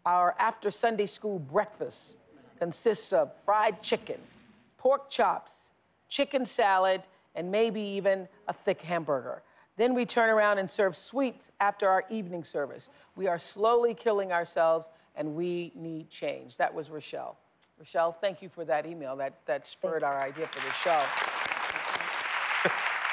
Our 0.06 0.36
after 0.39 0.71
Sunday 0.71 1.06
school 1.06 1.39
breakfast 1.39 2.17
consists 2.60 3.12
of 3.12 3.34
fried 3.43 3.82
chicken, 3.82 4.19
pork 4.78 5.10
chops, 5.10 5.71
chicken 6.10 6.45
salad, 6.45 7.02
and 7.36 7.52
maybe 7.52 7.82
even 7.82 8.28
a 8.48 8.54
thick 8.54 8.82
hamburger. 8.82 9.41
Then 9.78 9.94
we 9.94 10.06
turn 10.06 10.30
around 10.30 10.58
and 10.58 10.70
serve 10.70 10.96
sweets 10.96 11.52
after 11.60 11.90
our 11.90 12.06
evening 12.10 12.44
service. 12.44 12.90
We 13.16 13.28
are 13.28 13.38
slowly 13.38 13.94
killing 13.94 14.32
ourselves 14.32 14.88
and 15.16 15.36
we 15.36 15.72
need 15.76 16.10
change. 16.10 16.58
That 16.58 16.74
was 16.74 16.90
Rochelle. 16.90 17.38
Rochelle, 17.78 18.14
thank 18.14 18.42
you 18.42 18.50
for 18.50 18.64
that 18.66 18.86
email. 18.86 19.16
That, 19.18 19.34
that 19.46 19.68
spurred 19.68 20.04
our 20.04 20.22
idea 20.22 20.48
for 20.48 20.66
the 20.66 20.74
show. 20.74 21.04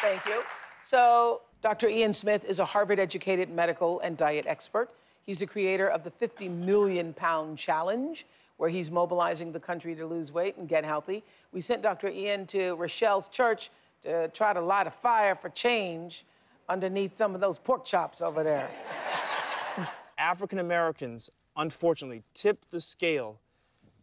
Thank 0.00 0.24
you. 0.26 0.42
So, 0.82 1.42
Dr. 1.60 1.88
Ian 1.88 2.12
Smith 2.12 2.44
is 2.44 2.58
a 2.58 2.64
Harvard 2.64 2.98
educated 2.98 3.50
medical 3.50 4.00
and 4.00 4.16
diet 4.16 4.46
expert. 4.46 4.90
He's 5.24 5.38
the 5.40 5.46
creator 5.46 5.88
of 5.88 6.02
the 6.02 6.10
50 6.10 6.48
million 6.48 7.12
pound 7.14 7.58
challenge, 7.58 8.26
where 8.56 8.68
he's 8.68 8.90
mobilizing 8.90 9.52
the 9.52 9.60
country 9.60 9.94
to 9.94 10.06
lose 10.06 10.32
weight 10.32 10.56
and 10.56 10.68
get 10.68 10.84
healthy. 10.84 11.22
We 11.52 11.60
sent 11.60 11.82
Dr. 11.82 12.08
Ian 12.08 12.46
to 12.46 12.74
Rochelle's 12.74 13.28
church 13.28 13.70
to 14.02 14.28
try 14.28 14.52
to 14.52 14.60
light 14.60 14.86
a 14.86 14.90
fire 14.90 15.36
for 15.36 15.48
change 15.50 16.24
underneath 16.68 17.16
some 17.16 17.34
of 17.34 17.40
those 17.40 17.58
pork 17.58 17.84
chops 17.84 18.22
over 18.22 18.42
there. 18.42 18.70
African 20.18 20.58
Americans, 20.58 21.30
unfortunately, 21.56 22.22
tip 22.34 22.64
the 22.70 22.80
scale 22.80 23.40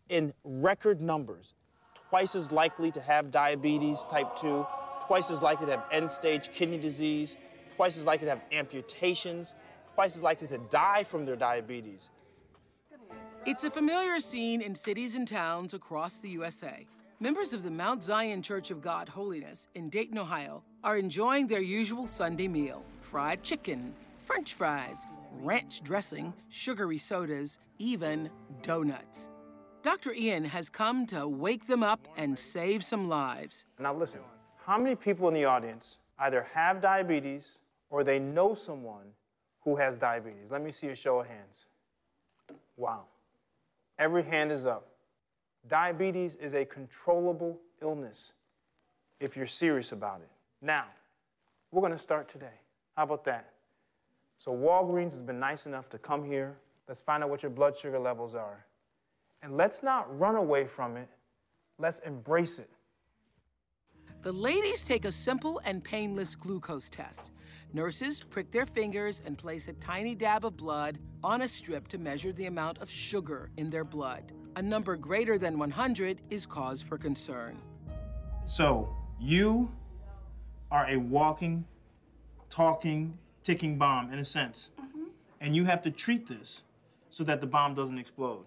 in 0.10 0.34
record 0.44 1.02
numbers. 1.02 1.54
Twice 2.10 2.36
as 2.36 2.52
likely 2.52 2.92
to 2.92 3.02
have 3.02 3.32
diabetes 3.32 4.04
type 4.10 4.36
2, 4.38 4.66
twice 5.06 5.30
as 5.30 5.42
likely 5.42 5.68
to 5.68 5.74
have 5.74 5.86
end 5.92 6.10
stage 6.10 6.52
kidney 6.54 6.80
disease, 6.80 7.38
twice 7.76 7.98
as 7.98 8.06
likely 8.06 8.26
to 8.26 8.32
have 8.32 8.42
amputations, 8.52 9.54
twice 9.94 10.16
as 10.16 10.24
likely 10.24 10.48
to 10.48 10.58
die 10.70 11.04
from 11.04 11.26
their 11.26 11.36
diabetes. 11.36 12.10
It's 13.46 13.64
a 13.64 13.72
familiar 13.72 14.20
scene 14.20 14.62
in 14.62 14.76
cities 14.76 15.16
and 15.16 15.28
towns 15.28 15.74
across 15.74 16.18
the 16.18 16.30
USA. 16.30 16.86
Members 17.20 17.54
of 17.54 17.64
the 17.64 17.72
Mount 17.72 18.04
Zion 18.04 18.42
Church 18.42 18.72
of 18.72 18.82
God 18.82 19.10
Holiness 19.10 19.68
in 19.76 19.86
Dayton, 19.86 20.18
Ohio, 20.18 20.64
are 20.84 20.98
enjoying 20.98 21.48
their 21.48 21.62
usual 21.62 22.08
Sunday 22.08 22.48
meal 22.48 22.84
fried 23.02 23.44
chicken, 23.44 23.94
french 24.18 24.54
fries, 24.54 25.06
ranch 25.42 25.82
dressing, 25.82 26.34
sugary 26.50 26.98
sodas, 26.98 27.60
even 27.78 28.30
donuts. 28.62 29.30
Dr. 29.82 30.14
Ian 30.14 30.44
has 30.44 30.70
come 30.70 31.06
to 31.08 31.28
wake 31.28 31.66
them 31.68 31.84
up 31.84 32.08
and 32.18 32.38
save 32.38 32.84
some 32.84 33.08
lives. 33.08 33.66
Now, 33.80 33.94
listen, 33.94 34.20
how 34.66 34.78
many 34.78 34.96
people 34.96 35.28
in 35.30 35.34
the 35.34 35.46
audience 35.46 36.00
either 36.20 36.46
have 36.54 36.82
diabetes 36.82 37.60
or 37.90 38.04
they 38.04 38.20
know 38.20 38.54
someone 38.54 39.06
who 39.62 39.76
has 39.76 39.98
diabetes? 39.98 40.52
Let 40.52 40.62
me 40.62 40.72
see 40.72 40.88
a 40.88 40.96
show 40.96 41.20
of 41.20 41.28
hands. 41.28 41.66
Wow. 42.76 43.04
Every 43.98 44.24
hand 44.24 44.52
is 44.52 44.66
up. 44.66 44.88
Diabetes 45.68 46.36
is 46.36 46.54
a 46.54 46.66
controllable 46.66 47.60
illness 47.82 48.34
if 49.20 49.36
you're 49.36 49.48
serious 49.48 49.92
about 49.92 50.22
it. 50.22 50.30
Now, 50.62 50.86
we're 51.72 51.82
going 51.82 51.94
to 51.94 52.00
start 52.00 52.30
today. 52.30 52.60
How 52.96 53.04
about 53.04 53.24
that? 53.26 53.54
So, 54.38 54.52
Walgreens 54.52 55.12
has 55.12 55.22
been 55.22 55.40
nice 55.40 55.66
enough 55.66 55.90
to 55.90 55.98
come 55.98 56.24
here. 56.24 56.58
Let's 56.88 57.02
find 57.02 57.24
out 57.24 57.30
what 57.30 57.44
your 57.44 57.50
blood 57.50 57.78
sugar 57.78 58.00
levels 58.00 58.36
are. 58.36 58.66
And 59.42 59.56
let's 59.56 59.84
not 59.84 60.18
run 60.20 60.36
away 60.36 60.66
from 60.66 60.98
it, 60.98 61.08
let's 61.78 62.00
embrace 62.00 62.60
it. 62.60 62.70
The 64.22 64.32
ladies 64.34 64.84
take 64.84 65.06
a 65.06 65.12
simple 65.12 65.62
and 65.64 65.82
painless 65.82 66.36
glucose 66.36 66.90
test. 66.90 67.32
Nurses 67.72 68.20
prick 68.20 68.52
their 68.52 68.66
fingers 68.66 69.22
and 69.26 69.38
place 69.38 69.70
a 69.70 69.74
tiny 69.74 70.14
dab 70.14 70.44
of 70.44 70.58
blood 70.58 71.00
on 71.24 71.44
a 71.44 71.48
strip 71.48 71.88
to 71.90 71.98
measure 71.98 72.34
the 72.34 72.48
amount 72.48 72.80
of 72.80 72.90
sugar 72.90 73.50
in 73.56 73.70
their 73.70 73.86
blood. 73.86 74.34
A 74.58 74.62
number 74.62 74.98
greater 74.98 75.38
than 75.38 75.58
100 75.58 76.22
is 76.30 76.46
cause 76.46 76.82
for 76.82 76.98
concern. 76.98 77.58
So, 78.46 78.94
you 79.22 79.72
are 80.72 80.88
a 80.90 80.98
walking, 80.98 81.66
talking, 82.50 83.18
ticking 83.44 83.78
bomb 83.78 84.12
in 84.14 84.20
a 84.20 84.26
sense. 84.26 84.70
Mm-hmm. 84.80 85.04
And 85.42 85.56
you 85.56 85.66
have 85.66 85.82
to 85.84 85.92
treat 85.92 86.28
this 86.28 86.64
so 87.10 87.24
that 87.24 87.42
the 87.42 87.48
bomb 87.48 87.74
doesn't 87.74 87.98
explode. 87.98 88.46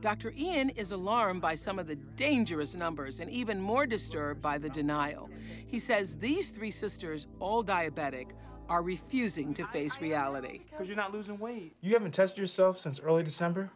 Dr. 0.00 0.34
Ian 0.36 0.70
is 0.70 0.92
alarmed 0.92 1.40
by 1.40 1.54
some 1.54 1.78
of 1.78 1.86
the 1.86 1.94
dangerous 1.94 2.74
numbers 2.74 3.20
and 3.20 3.30
even 3.30 3.60
more 3.60 3.86
disturbed 3.86 4.42
by 4.42 4.58
the 4.58 4.68
denial. 4.68 5.30
He 5.66 5.78
says 5.78 6.16
these 6.16 6.50
three 6.50 6.70
sisters, 6.70 7.28
all 7.38 7.62
diabetic, 7.62 8.32
are 8.68 8.82
refusing 8.82 9.52
to 9.52 9.64
face 9.66 10.00
reality. 10.00 10.62
Because 10.70 10.88
you're 10.88 10.96
not 10.96 11.12
losing 11.12 11.38
weight. 11.38 11.74
You 11.80 11.92
haven't 11.92 12.12
tested 12.12 12.38
yourself 12.38 12.78
since 12.78 12.98
early 12.98 13.22
December? 13.22 13.70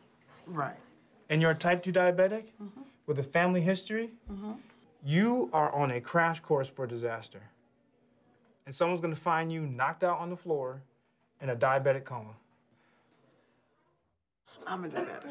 Right. 0.46 0.76
And 1.28 1.42
you're 1.42 1.50
a 1.50 1.54
type 1.54 1.82
2 1.82 1.92
diabetic 1.92 2.46
mm-hmm. 2.60 2.80
with 3.06 3.18
a 3.18 3.22
family 3.22 3.60
history? 3.60 4.10
Mm-hmm. 4.32 4.52
You 5.08 5.48
are 5.54 5.74
on 5.74 5.92
a 5.92 6.02
crash 6.02 6.40
course 6.40 6.68
for 6.68 6.86
disaster. 6.86 7.40
And 8.66 8.74
someone's 8.74 9.00
gonna 9.00 9.16
find 9.16 9.50
you 9.50 9.62
knocked 9.62 10.04
out 10.04 10.18
on 10.18 10.28
the 10.28 10.36
floor 10.36 10.82
in 11.40 11.48
a 11.48 11.56
diabetic 11.56 12.04
coma. 12.04 12.34
I'm 14.66 14.82
gonna 14.82 15.00
do 15.00 15.10
better. 15.10 15.30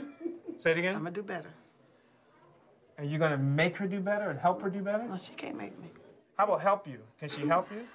Say 0.57 0.71
it 0.71 0.79
again? 0.79 0.95
I'm 0.95 1.03
gonna 1.03 1.11
do 1.11 1.21
better. 1.21 1.51
Are 2.97 3.03
you're 3.03 3.19
gonna 3.19 3.37
make 3.37 3.77
her 3.77 3.85
do 3.85 3.99
better 3.99 4.31
and 4.31 4.39
help 4.39 4.63
her 4.63 4.71
do 4.71 4.81
better? 4.81 5.03
No, 5.03 5.15
she 5.15 5.33
can't 5.33 5.55
make 5.55 5.79
me. 5.79 5.89
How 6.39 6.45
about 6.45 6.61
help 6.61 6.87
you? 6.87 6.97
Can 7.19 7.29
she 7.29 7.45
help 7.45 7.71
you? 7.71 7.85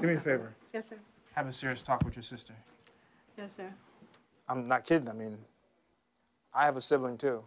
Do 0.00 0.08
me 0.08 0.14
a 0.14 0.20
favor. 0.20 0.52
Yes, 0.72 0.88
sir. 0.88 0.98
Have 1.36 1.46
a 1.46 1.52
serious 1.52 1.80
talk 1.80 2.04
with 2.04 2.16
your 2.16 2.24
sister. 2.24 2.54
Yes, 3.38 3.52
sir. 3.56 3.72
I'm 4.48 4.66
not 4.66 4.82
kidding. 4.82 5.08
I 5.08 5.12
mean, 5.12 5.38
I 6.52 6.64
have 6.64 6.76
a 6.76 6.80
sibling 6.80 7.18
too. 7.18 7.44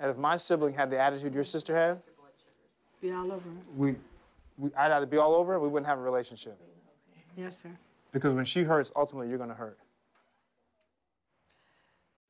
And 0.00 0.10
if 0.10 0.16
my 0.16 0.36
sibling 0.36 0.74
had 0.74 0.90
the 0.90 0.98
attitude 0.98 1.34
your 1.34 1.44
sister 1.44 1.74
had, 1.74 2.00
Be 3.00 3.12
all 3.12 3.26
over 3.32 3.48
it. 3.48 3.76
we, 3.76 3.94
we 4.58 4.70
I'd 4.74 4.92
either 4.92 5.06
be 5.06 5.16
all 5.16 5.34
over 5.34 5.54
it, 5.54 5.60
we 5.60 5.68
wouldn't 5.68 5.86
have 5.86 5.98
a 5.98 6.02
relationship. 6.02 6.58
Yes, 7.36 7.60
sir. 7.62 7.70
Because 8.12 8.34
when 8.34 8.44
she 8.44 8.62
hurts, 8.62 8.92
ultimately 8.96 9.28
you're 9.28 9.38
gonna 9.38 9.54
hurt. 9.54 9.78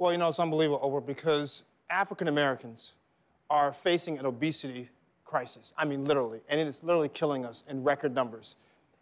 Well, 0.00 0.12
you 0.12 0.18
know, 0.18 0.28
it's 0.28 0.38
unbelievable, 0.38 0.80
Oprah, 0.80 1.04
because 1.04 1.64
African 1.90 2.28
Americans 2.28 2.94
are 3.50 3.70
facing 3.70 4.18
an 4.18 4.24
obesity 4.24 4.88
crisis. 5.26 5.74
I 5.76 5.84
mean, 5.84 6.06
literally. 6.06 6.40
And 6.48 6.58
it 6.58 6.66
is 6.66 6.82
literally 6.82 7.10
killing 7.10 7.44
us 7.44 7.64
in 7.68 7.84
record 7.84 8.14
numbers. 8.14 8.56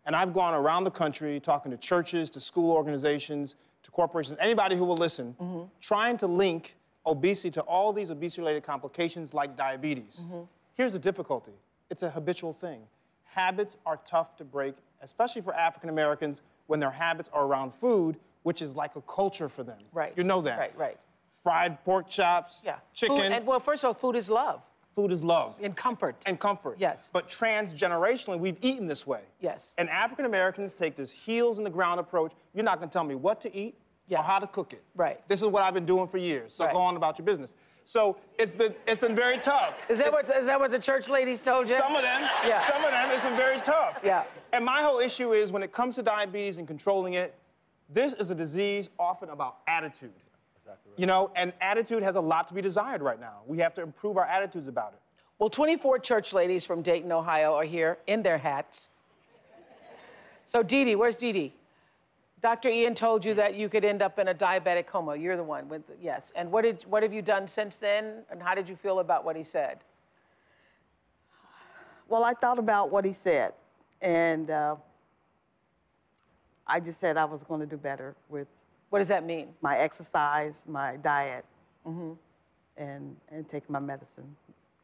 And 0.06 0.16
I've 0.16 0.32
gone 0.32 0.54
around 0.54 0.82
the 0.82 0.90
country 0.90 1.38
talking 1.38 1.70
to 1.70 1.76
churches, 1.76 2.30
to 2.30 2.40
school 2.40 2.72
organizations, 2.72 3.54
to 3.84 3.92
corporations, 3.92 4.38
anybody 4.40 4.74
who 4.74 4.84
will 4.84 4.96
listen, 4.96 5.36
mm-hmm. 5.40 5.62
trying 5.80 6.16
to 6.16 6.26
link 6.26 6.74
obesity 7.06 7.52
to 7.52 7.60
all 7.60 7.92
these 7.92 8.10
obesity 8.10 8.42
related 8.42 8.64
complications 8.64 9.32
like 9.32 9.56
diabetes. 9.56 10.22
Mm-hmm. 10.24 10.40
Here's 10.74 10.94
the 10.94 10.98
difficulty 10.98 11.52
it's 11.90 12.02
a 12.02 12.10
habitual 12.10 12.52
thing. 12.52 12.80
Habits 13.22 13.76
are 13.86 14.00
tough 14.04 14.36
to 14.38 14.44
break, 14.44 14.74
especially 15.02 15.42
for 15.42 15.54
African 15.54 15.90
Americans 15.90 16.42
when 16.66 16.80
their 16.80 16.90
habits 16.90 17.30
are 17.32 17.44
around 17.44 17.72
food, 17.72 18.16
which 18.42 18.62
is 18.62 18.74
like 18.74 18.96
a 18.96 19.00
culture 19.02 19.48
for 19.48 19.62
them. 19.62 19.78
Right. 19.92 20.12
You 20.16 20.24
know 20.24 20.40
that. 20.42 20.58
Right, 20.58 20.78
right. 20.78 20.98
Fried 21.42 21.82
pork 21.84 22.08
chops, 22.08 22.60
Yeah. 22.64 22.76
chicken. 22.92 23.16
Food, 23.16 23.24
and, 23.32 23.46
well, 23.46 23.60
first 23.60 23.84
of 23.84 23.88
all, 23.88 23.94
food 23.94 24.16
is 24.16 24.28
love 24.30 24.62
food 24.94 25.12
is 25.12 25.22
love. 25.22 25.54
and 25.62 25.76
comfort. 25.76 26.16
And 26.26 26.40
comfort. 26.40 26.74
Yes. 26.80 27.08
But 27.12 27.30
transgenerationally, 27.30 28.36
we've 28.40 28.56
eaten 28.62 28.88
this 28.88 29.06
way. 29.06 29.20
Yes. 29.38 29.72
And 29.78 29.88
African 29.90 30.24
Americans 30.24 30.74
take 30.74 30.96
this 30.96 31.12
heels 31.12 31.58
in 31.58 31.62
the 31.62 31.70
ground 31.70 32.00
approach. 32.00 32.32
You're 32.52 32.64
not 32.64 32.78
going 32.78 32.88
to 32.88 32.92
tell 32.92 33.04
me 33.04 33.14
what 33.14 33.40
to 33.42 33.54
eat 33.54 33.76
or 34.10 34.16
how 34.24 34.40
to 34.40 34.48
cook 34.48 34.72
it. 34.72 34.82
Right. 34.96 35.20
This 35.28 35.40
is 35.40 35.46
what 35.46 35.62
I've 35.62 35.74
been 35.74 35.86
doing 35.86 36.08
for 36.08 36.18
years. 36.18 36.52
So 36.52 36.64
Right. 36.64 36.72
go 36.74 36.80
on 36.80 36.96
about 36.96 37.16
your 37.16 37.24
business. 37.26 37.52
So 37.84 38.16
it's 38.40 38.50
been 38.50 38.74
it's 38.88 38.98
been 38.98 39.14
very 39.14 39.38
tough. 39.38 39.74
Is 39.88 39.98
that 40.00 40.10
what 40.12 40.28
is 40.36 40.46
that 40.46 40.58
what 40.58 40.72
the 40.72 40.80
church 40.80 41.08
ladies 41.08 41.42
told 41.42 41.68
you? 41.68 41.76
Some 41.76 41.94
of 41.94 42.02
them, 42.02 42.22
Yeah. 42.44 42.60
some 42.66 42.84
of 42.84 42.90
them, 42.90 43.10
it's 43.12 43.22
been 43.22 43.36
very 43.36 43.60
tough. 43.60 43.98
Yeah. 44.02 44.24
And 44.52 44.64
my 44.64 44.82
whole 44.82 44.98
issue 44.98 45.32
is 45.32 45.52
when 45.52 45.62
it 45.62 45.70
comes 45.70 45.94
to 45.94 46.02
diabetes 46.02 46.58
and 46.58 46.66
controlling 46.66 47.14
it, 47.14 47.34
this 47.88 48.12
is 48.14 48.30
a 48.30 48.34
disease 48.34 48.88
often 48.98 49.30
about 49.30 49.58
attitude. 49.66 50.12
Exactly 50.62 50.92
You 50.96 51.06
know, 51.06 51.30
and 51.34 51.52
attitude 51.60 52.02
has 52.02 52.16
a 52.16 52.20
lot 52.20 52.48
to 52.48 52.54
be 52.54 52.60
desired 52.60 53.02
right 53.02 53.20
now. 53.20 53.38
We 53.46 53.58
have 53.58 53.74
to 53.74 53.82
improve 53.82 54.16
our 54.16 54.26
attitudes 54.26 54.68
about 54.68 54.92
it. 54.92 55.00
Well, 55.38 55.48
24 55.48 56.00
church 56.00 56.32
ladies 56.32 56.66
from 56.66 56.82
Dayton, 56.82 57.12
Ohio 57.12 57.54
are 57.54 57.64
here 57.64 57.98
in 58.06 58.22
their 58.22 58.38
hats. 58.38 58.88
So, 60.46 60.62
Dee 60.62 60.84
Dee, 60.84 60.96
where's 60.96 61.16
Dee 61.16 61.32
Dee? 61.32 61.54
Dr. 62.40 62.68
Ian 62.68 62.94
told 62.94 63.24
you 63.24 63.34
that 63.34 63.54
you 63.54 63.68
could 63.68 63.84
end 63.84 64.00
up 64.00 64.18
in 64.18 64.28
a 64.28 64.34
diabetic 64.34 64.86
coma. 64.86 65.16
You're 65.16 65.36
the 65.36 65.42
one 65.42 65.68
with, 65.68 65.82
yes. 66.00 66.32
And 66.36 66.50
what, 66.52 66.62
did, 66.62 66.82
what 66.84 67.02
have 67.02 67.12
you 67.12 67.22
done 67.22 67.48
since 67.48 67.76
then? 67.76 68.22
And 68.30 68.42
how 68.42 68.54
did 68.54 68.68
you 68.68 68.76
feel 68.76 69.00
about 69.00 69.24
what 69.24 69.36
he 69.36 69.44
said? 69.44 69.78
Well, 72.08 72.24
I 72.24 72.32
thought 72.34 72.58
about 72.58 72.90
what 72.90 73.04
he 73.04 73.12
said, 73.12 73.52
and 74.00 74.50
uh, 74.50 74.76
I 76.68 76.80
just 76.80 77.00
said 77.00 77.16
I 77.16 77.24
was 77.24 77.42
going 77.42 77.60
to 77.60 77.66
do 77.66 77.76
better 77.76 78.14
with. 78.28 78.46
What 78.90 78.98
does 79.00 79.08
that 79.08 79.24
mean? 79.24 79.48
My 79.60 79.76
exercise, 79.78 80.64
my 80.66 80.96
diet, 80.96 81.44
Mm-hmm. 81.86 82.12
and 82.76 83.16
and 83.30 83.48
take 83.48 83.68
my 83.70 83.78
medicine. 83.78 84.36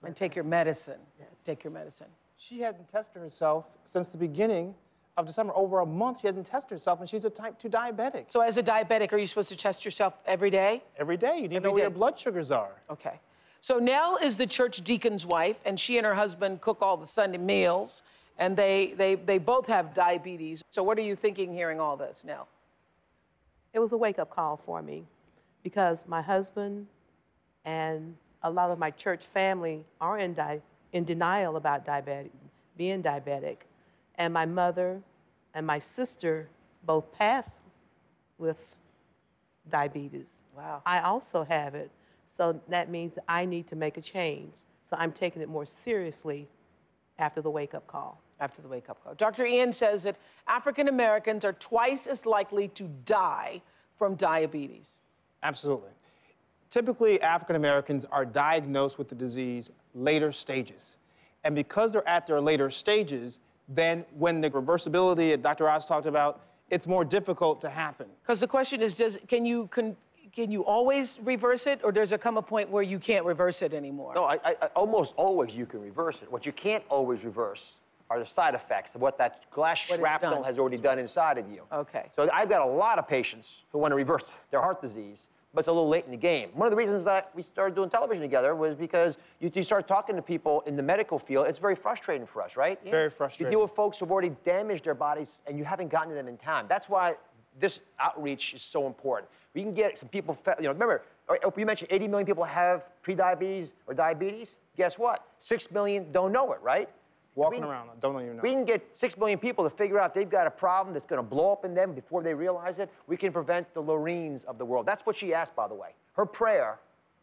And 0.02 0.14
take 0.14 0.34
your 0.34 0.44
medicine. 0.44 0.98
Yes. 1.18 1.28
Take 1.44 1.64
your 1.64 1.72
medicine. 1.72 2.06
She 2.36 2.60
hadn't 2.60 2.88
tested 2.88 3.22
herself 3.22 3.66
since 3.84 4.08
the 4.08 4.18
beginning 4.18 4.74
of 5.16 5.26
December. 5.26 5.52
Over 5.56 5.80
a 5.80 5.86
month, 5.86 6.20
she 6.20 6.26
hadn't 6.26 6.44
tested 6.44 6.70
herself, 6.70 7.00
and 7.00 7.08
she's 7.08 7.24
a 7.24 7.30
type 7.30 7.58
2 7.58 7.68
diabetic. 7.68 8.26
So, 8.28 8.40
as 8.40 8.58
a 8.58 8.62
diabetic, 8.62 9.12
are 9.12 9.18
you 9.18 9.26
supposed 9.26 9.48
to 9.50 9.56
test 9.56 9.84
yourself 9.84 10.14
every 10.26 10.50
day? 10.50 10.82
Every 10.98 11.16
day. 11.16 11.36
You 11.36 11.42
need 11.42 11.50
to 11.50 11.56
Every 11.56 11.68
know 11.68 11.72
where 11.72 11.82
your 11.84 11.90
blood 11.90 12.18
sugars 12.18 12.50
are. 12.50 12.72
Okay. 12.90 13.18
So 13.60 13.78
Nell 13.78 14.18
is 14.22 14.36
the 14.36 14.46
church 14.46 14.84
deacon's 14.84 15.24
wife, 15.24 15.56
and 15.64 15.80
she 15.80 15.96
and 15.96 16.06
her 16.06 16.14
husband 16.14 16.60
cook 16.60 16.82
all 16.82 16.98
the 16.98 17.06
Sunday 17.06 17.38
meals, 17.38 18.02
and 18.38 18.56
they, 18.56 18.94
they, 18.96 19.14
they 19.14 19.38
both 19.38 19.66
have 19.66 19.94
diabetes. 19.94 20.62
So 20.70 20.82
what 20.82 20.98
are 20.98 21.02
you 21.02 21.16
thinking 21.16 21.52
hearing 21.52 21.80
all 21.80 21.96
this, 21.96 22.24
Nell? 22.24 22.48
it 23.74 23.80
was 23.80 23.92
a 23.92 23.96
wake 23.96 24.18
up 24.18 24.30
call 24.30 24.56
for 24.56 24.80
me 24.80 25.04
because 25.62 26.06
my 26.06 26.22
husband 26.22 26.86
and 27.64 28.14
a 28.42 28.50
lot 28.50 28.70
of 28.70 28.78
my 28.78 28.90
church 28.92 29.24
family 29.26 29.84
are 30.00 30.16
in, 30.18 30.32
di- 30.32 30.62
in 30.92 31.04
denial 31.04 31.56
about 31.56 31.84
diabetic, 31.84 32.30
being 32.76 33.02
diabetic. 33.02 33.58
And 34.14 34.32
my 34.32 34.46
mother 34.46 35.00
and 35.54 35.66
my 35.66 35.80
sister 35.80 36.48
both 36.86 37.12
passed 37.12 37.62
with 38.38 38.76
diabetes. 39.68 40.42
Wow. 40.56 40.82
I 40.86 41.00
also 41.00 41.42
have 41.42 41.74
it. 41.74 41.90
So 42.36 42.60
that 42.68 42.90
means 42.90 43.14
I 43.26 43.44
need 43.44 43.66
to 43.68 43.76
make 43.76 43.96
a 43.96 44.02
change. 44.02 44.54
So 44.88 44.96
I'm 44.98 45.10
taking 45.10 45.42
it 45.42 45.48
more 45.48 45.66
seriously 45.66 46.46
after 47.18 47.40
the 47.40 47.50
wake 47.50 47.74
up 47.74 47.86
call. 47.88 48.20
After 48.40 48.62
the 48.62 48.68
wake 48.68 48.90
up 48.90 49.02
call. 49.02 49.14
Dr. 49.14 49.46
Ian 49.46 49.72
says 49.72 50.02
that 50.02 50.16
African 50.48 50.88
Americans 50.88 51.44
are 51.44 51.52
twice 51.54 52.06
as 52.06 52.26
likely 52.26 52.68
to 52.68 52.84
die 53.04 53.62
from 53.96 54.16
diabetes. 54.16 55.00
Absolutely. 55.42 55.90
Typically, 56.70 57.20
African 57.22 57.54
Americans 57.54 58.04
are 58.10 58.24
diagnosed 58.24 58.98
with 58.98 59.08
the 59.08 59.14
disease 59.14 59.70
later 59.94 60.32
stages. 60.32 60.96
And 61.44 61.54
because 61.54 61.92
they're 61.92 62.08
at 62.08 62.26
their 62.26 62.40
later 62.40 62.70
stages, 62.70 63.38
then 63.68 64.04
when 64.18 64.40
the 64.40 64.50
reversibility 64.50 65.30
that 65.30 65.42
Dr. 65.42 65.68
Oz 65.68 65.86
talked 65.86 66.06
about, 66.06 66.40
it's 66.70 66.86
more 66.86 67.04
difficult 67.04 67.60
to 67.60 67.70
happen. 67.70 68.06
Because 68.22 68.40
the 68.40 68.48
question 68.48 68.82
is, 68.82 68.94
does 68.94 69.18
can 69.28 69.44
you 69.44 69.68
can, 69.68 69.96
can 70.32 70.50
you 70.50 70.64
always 70.64 71.18
reverse 71.22 71.66
it, 71.66 71.80
or 71.84 71.92
does 71.92 72.08
there 72.08 72.18
come 72.18 72.38
a 72.38 72.42
point 72.42 72.68
where 72.70 72.82
you 72.82 72.98
can't 72.98 73.24
reverse 73.24 73.62
it 73.62 73.72
anymore? 73.72 74.14
No, 74.14 74.24
I, 74.24 74.38
I, 74.44 74.54
almost 74.74 75.14
always 75.16 75.54
you 75.54 75.66
can 75.66 75.80
reverse 75.80 76.22
it. 76.22 76.32
What 76.32 76.46
you 76.46 76.52
can't 76.52 76.82
always 76.88 77.22
reverse 77.24 77.76
are 78.10 78.18
the 78.18 78.26
side 78.26 78.54
effects 78.54 78.94
of 78.94 79.00
what 79.00 79.18
that 79.18 79.50
glass 79.50 79.88
What 79.88 79.98
shrapnel 79.98 80.42
has 80.42 80.58
already 80.58 80.76
done 80.76 80.98
inside 80.98 81.38
of 81.38 81.50
you. 81.50 81.62
Okay. 81.72 82.10
So 82.14 82.28
I've 82.32 82.48
got 82.48 82.62
a 82.62 82.70
lot 82.70 82.98
of 82.98 83.08
patients 83.08 83.62
who 83.72 83.78
want 83.78 83.92
to 83.92 83.96
reverse 83.96 84.30
their 84.50 84.60
heart 84.60 84.80
disease, 84.80 85.28
but 85.52 85.60
it's 85.60 85.68
a 85.68 85.72
little 85.72 85.88
late 85.88 86.04
in 86.04 86.10
the 86.10 86.16
game. 86.16 86.50
One 86.54 86.66
of 86.66 86.70
the 86.70 86.76
reasons 86.76 87.04
that 87.04 87.30
we 87.34 87.42
started 87.42 87.74
doing 87.74 87.88
television 87.88 88.22
together 88.22 88.54
was 88.54 88.76
because 88.76 89.16
you, 89.40 89.50
you 89.54 89.62
start 89.62 89.88
talking 89.88 90.16
to 90.16 90.22
people 90.22 90.62
in 90.66 90.76
the 90.76 90.82
medical 90.82 91.18
field. 91.18 91.46
It's 91.46 91.58
very 91.58 91.74
frustrating 91.76 92.26
for 92.26 92.42
us, 92.42 92.56
right? 92.56 92.78
Very 92.84 93.10
frustrating. 93.10 93.46
You 93.46 93.58
deal 93.58 93.62
with 93.62 93.72
folks 93.74 93.98
who've 93.98 94.10
already 94.10 94.32
damaged 94.44 94.84
their 94.84 94.94
bodies 94.94 95.38
and 95.46 95.58
you 95.58 95.64
haven't 95.64 95.88
gotten 95.88 96.10
to 96.10 96.14
them 96.14 96.28
in 96.28 96.36
time. 96.36 96.66
That's 96.68 96.88
why 96.88 97.16
this 97.58 97.80
outreach 98.00 98.52
is 98.52 98.62
so 98.62 98.86
important. 98.86 99.30
We 99.54 99.62
can 99.62 99.72
get 99.72 99.98
some 99.98 100.08
people, 100.08 100.34
fa- 100.34 100.56
you 100.58 100.64
know, 100.64 100.72
remember, 100.72 101.02
uh, 101.28 101.34
you 101.56 101.64
mentioned 101.64 101.90
80 101.90 102.08
million 102.08 102.26
people 102.26 102.44
have 102.44 102.84
prediabetes 103.02 103.74
or 103.86 103.94
diabetes. 103.94 104.56
Guess 104.76 104.98
what? 104.98 105.24
6 105.40 105.70
million 105.70 106.10
don't 106.12 106.32
know 106.32 106.52
it, 106.52 106.60
right? 106.60 106.88
Walking 107.36 107.62
We- 107.62 107.68
around, 107.68 107.90
don't 108.00 108.14
know 108.14 108.20
even 108.20 108.36
know. 108.36 108.42
we 108.42 108.52
can 108.52 108.64
get 108.64 108.96
6 108.96 109.16
million 109.18 109.38
people 109.40 109.64
to 109.64 109.70
figure 109.70 109.98
out 109.98 110.14
they've 110.14 110.28
got 110.30 110.46
a 110.46 110.50
problem 110.50 110.94
that's 110.94 111.06
going 111.06 111.18
to 111.22 111.28
blow 111.28 111.50
up 111.52 111.64
in 111.64 111.74
them 111.74 111.92
before 111.92 112.22
they 112.22 112.32
realize 112.32 112.78
it. 112.78 112.88
We 113.08 113.16
can 113.16 113.32
prevent 113.32 113.72
the 113.74 113.82
Loreens 113.82 114.44
of 114.44 114.56
the 114.58 114.64
world. 114.64 114.86
That's 114.86 115.04
what 115.04 115.16
she 115.16 115.34
asked, 115.34 115.56
by 115.56 115.66
the 115.66 115.74
way. 115.74 115.94
Her 116.12 116.26
prayer, 116.26 116.78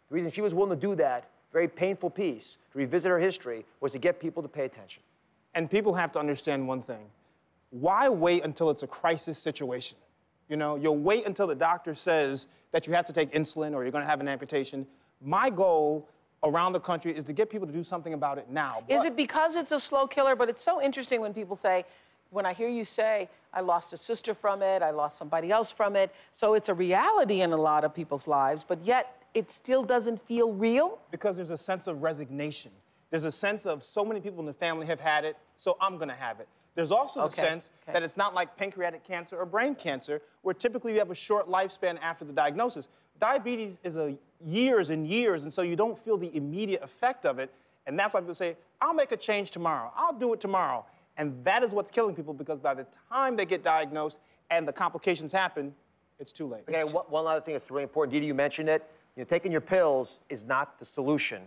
the 0.09 0.15
reason 0.15 0.29
she 0.29 0.41
was 0.41 0.53
willing 0.53 0.77
to 0.77 0.87
do 0.87 0.95
that, 0.95 1.29
very 1.53 1.67
painful 1.67 2.09
piece, 2.09 2.57
to 2.73 2.77
revisit 2.77 3.09
her 3.09 3.19
history, 3.19 3.65
was 3.79 3.93
to 3.93 3.99
get 3.99 4.19
people 4.19 4.43
to 4.43 4.49
pay 4.49 4.65
attention. 4.65 5.01
And 5.55 5.69
people 5.69 5.93
have 5.93 6.11
to 6.13 6.19
understand 6.19 6.67
one 6.67 6.81
thing. 6.81 7.09
Why 7.69 8.09
wait 8.09 8.43
until 8.43 8.69
it's 8.69 8.83
a 8.83 8.87
crisis 8.87 9.37
situation? 9.39 9.97
You 10.49 10.57
know, 10.57 10.75
you'll 10.75 10.97
wait 10.97 11.25
until 11.25 11.47
the 11.47 11.55
doctor 11.55 11.95
says 11.95 12.47
that 12.71 12.85
you 12.85 12.93
have 12.93 13.05
to 13.05 13.13
take 13.13 13.31
insulin 13.31 13.73
or 13.73 13.83
you're 13.83 13.91
going 13.91 14.03
to 14.03 14.09
have 14.09 14.19
an 14.19 14.27
amputation. 14.27 14.85
My 15.21 15.49
goal 15.49 16.09
around 16.43 16.73
the 16.73 16.79
country 16.79 17.15
is 17.15 17.25
to 17.25 17.33
get 17.33 17.49
people 17.49 17.67
to 17.67 17.73
do 17.73 17.83
something 17.83 18.13
about 18.13 18.37
it 18.37 18.49
now. 18.49 18.83
Is 18.87 19.05
it 19.05 19.15
because 19.15 19.55
it's 19.55 19.71
a 19.71 19.79
slow 19.79 20.07
killer? 20.07 20.35
But 20.35 20.49
it's 20.49 20.63
so 20.63 20.81
interesting 20.81 21.21
when 21.21 21.33
people 21.33 21.55
say, 21.55 21.85
when 22.31 22.45
I 22.45 22.53
hear 22.53 22.69
you 22.69 22.85
say, 22.85 23.29
I 23.53 23.61
lost 23.61 23.93
a 23.93 23.97
sister 23.97 24.33
from 24.33 24.61
it, 24.61 24.81
I 24.81 24.91
lost 24.91 25.17
somebody 25.17 25.51
else 25.51 25.71
from 25.71 25.95
it. 25.95 26.13
So 26.31 26.53
it's 26.53 26.69
a 26.69 26.73
reality 26.73 27.41
in 27.41 27.51
a 27.51 27.57
lot 27.57 27.83
of 27.83 27.93
people's 27.93 28.27
lives, 28.27 28.63
but 28.67 28.83
yet 28.83 29.17
it 29.33 29.51
still 29.51 29.83
doesn't 29.83 30.25
feel 30.27 30.53
real? 30.53 30.97
Because 31.11 31.35
there's 31.35 31.49
a 31.51 31.57
sense 31.57 31.87
of 31.87 32.01
resignation. 32.01 32.71
There's 33.11 33.25
a 33.25 33.31
sense 33.31 33.65
of 33.65 33.83
so 33.83 34.05
many 34.05 34.21
people 34.21 34.39
in 34.39 34.45
the 34.45 34.53
family 34.53 34.87
have 34.87 34.99
had 34.99 35.25
it, 35.25 35.35
so 35.57 35.77
I'm 35.81 35.97
going 35.97 36.07
to 36.07 36.15
have 36.15 36.39
it. 36.39 36.47
There's 36.73 36.91
also 36.91 37.21
the 37.21 37.25
Okay, 37.25 37.41
sense 37.41 37.69
okay. 37.83 37.91
that 37.93 38.03
it's 38.03 38.15
not 38.15 38.33
like 38.33 38.55
pancreatic 38.55 39.03
cancer 39.03 39.37
or 39.37 39.45
brain 39.45 39.75
cancer, 39.75 40.21
where 40.41 40.53
typically 40.53 40.93
you 40.93 40.99
have 40.99 41.11
a 41.11 41.15
short 41.15 41.49
lifespan 41.49 41.99
after 42.01 42.23
the 42.23 42.31
diagnosis. 42.31 42.87
Diabetes 43.21 43.77
is 43.83 43.95
a 43.95 44.15
years 44.43 44.89
and 44.89 45.07
years, 45.07 45.43
and 45.43 45.53
so 45.53 45.61
you 45.61 45.75
don't 45.75 45.97
feel 45.97 46.17
the 46.17 46.35
immediate 46.35 46.81
effect 46.81 47.25
of 47.25 47.39
it. 47.39 47.53
And 47.85 47.97
that's 47.97 48.13
why 48.13 48.19
people 48.19 48.35
say, 48.35 48.57
I'll 48.81 48.93
make 48.93 49.11
a 49.11 49.17
change 49.17 49.51
tomorrow. 49.51 49.91
I'll 49.95 50.13
do 50.13 50.33
it 50.33 50.39
tomorrow. 50.39 50.85
And 51.17 51.43
that 51.45 51.63
is 51.63 51.71
what's 51.71 51.91
killing 51.91 52.15
people 52.15 52.33
because 52.33 52.59
by 52.59 52.73
the 52.73 52.85
time 53.09 53.35
they 53.35 53.45
get 53.45 53.63
diagnosed 53.63 54.17
and 54.49 54.67
the 54.67 54.73
complications 54.73 55.31
happen, 55.31 55.73
it's 56.19 56.31
too 56.31 56.47
late. 56.47 56.63
Okay, 56.67 56.83
one, 56.83 57.05
one 57.09 57.27
other 57.27 57.41
thing 57.41 57.53
that's 57.53 57.69
really 57.69 57.83
important, 57.83 58.13
Didi, 58.13 58.25
you 58.25 58.33
mentioned 58.33 58.69
it. 58.69 58.89
You 59.15 59.21
know, 59.21 59.27
taking 59.27 59.51
your 59.51 59.61
pills 59.61 60.19
is 60.29 60.43
not 60.45 60.79
the 60.79 60.85
solution 60.85 61.43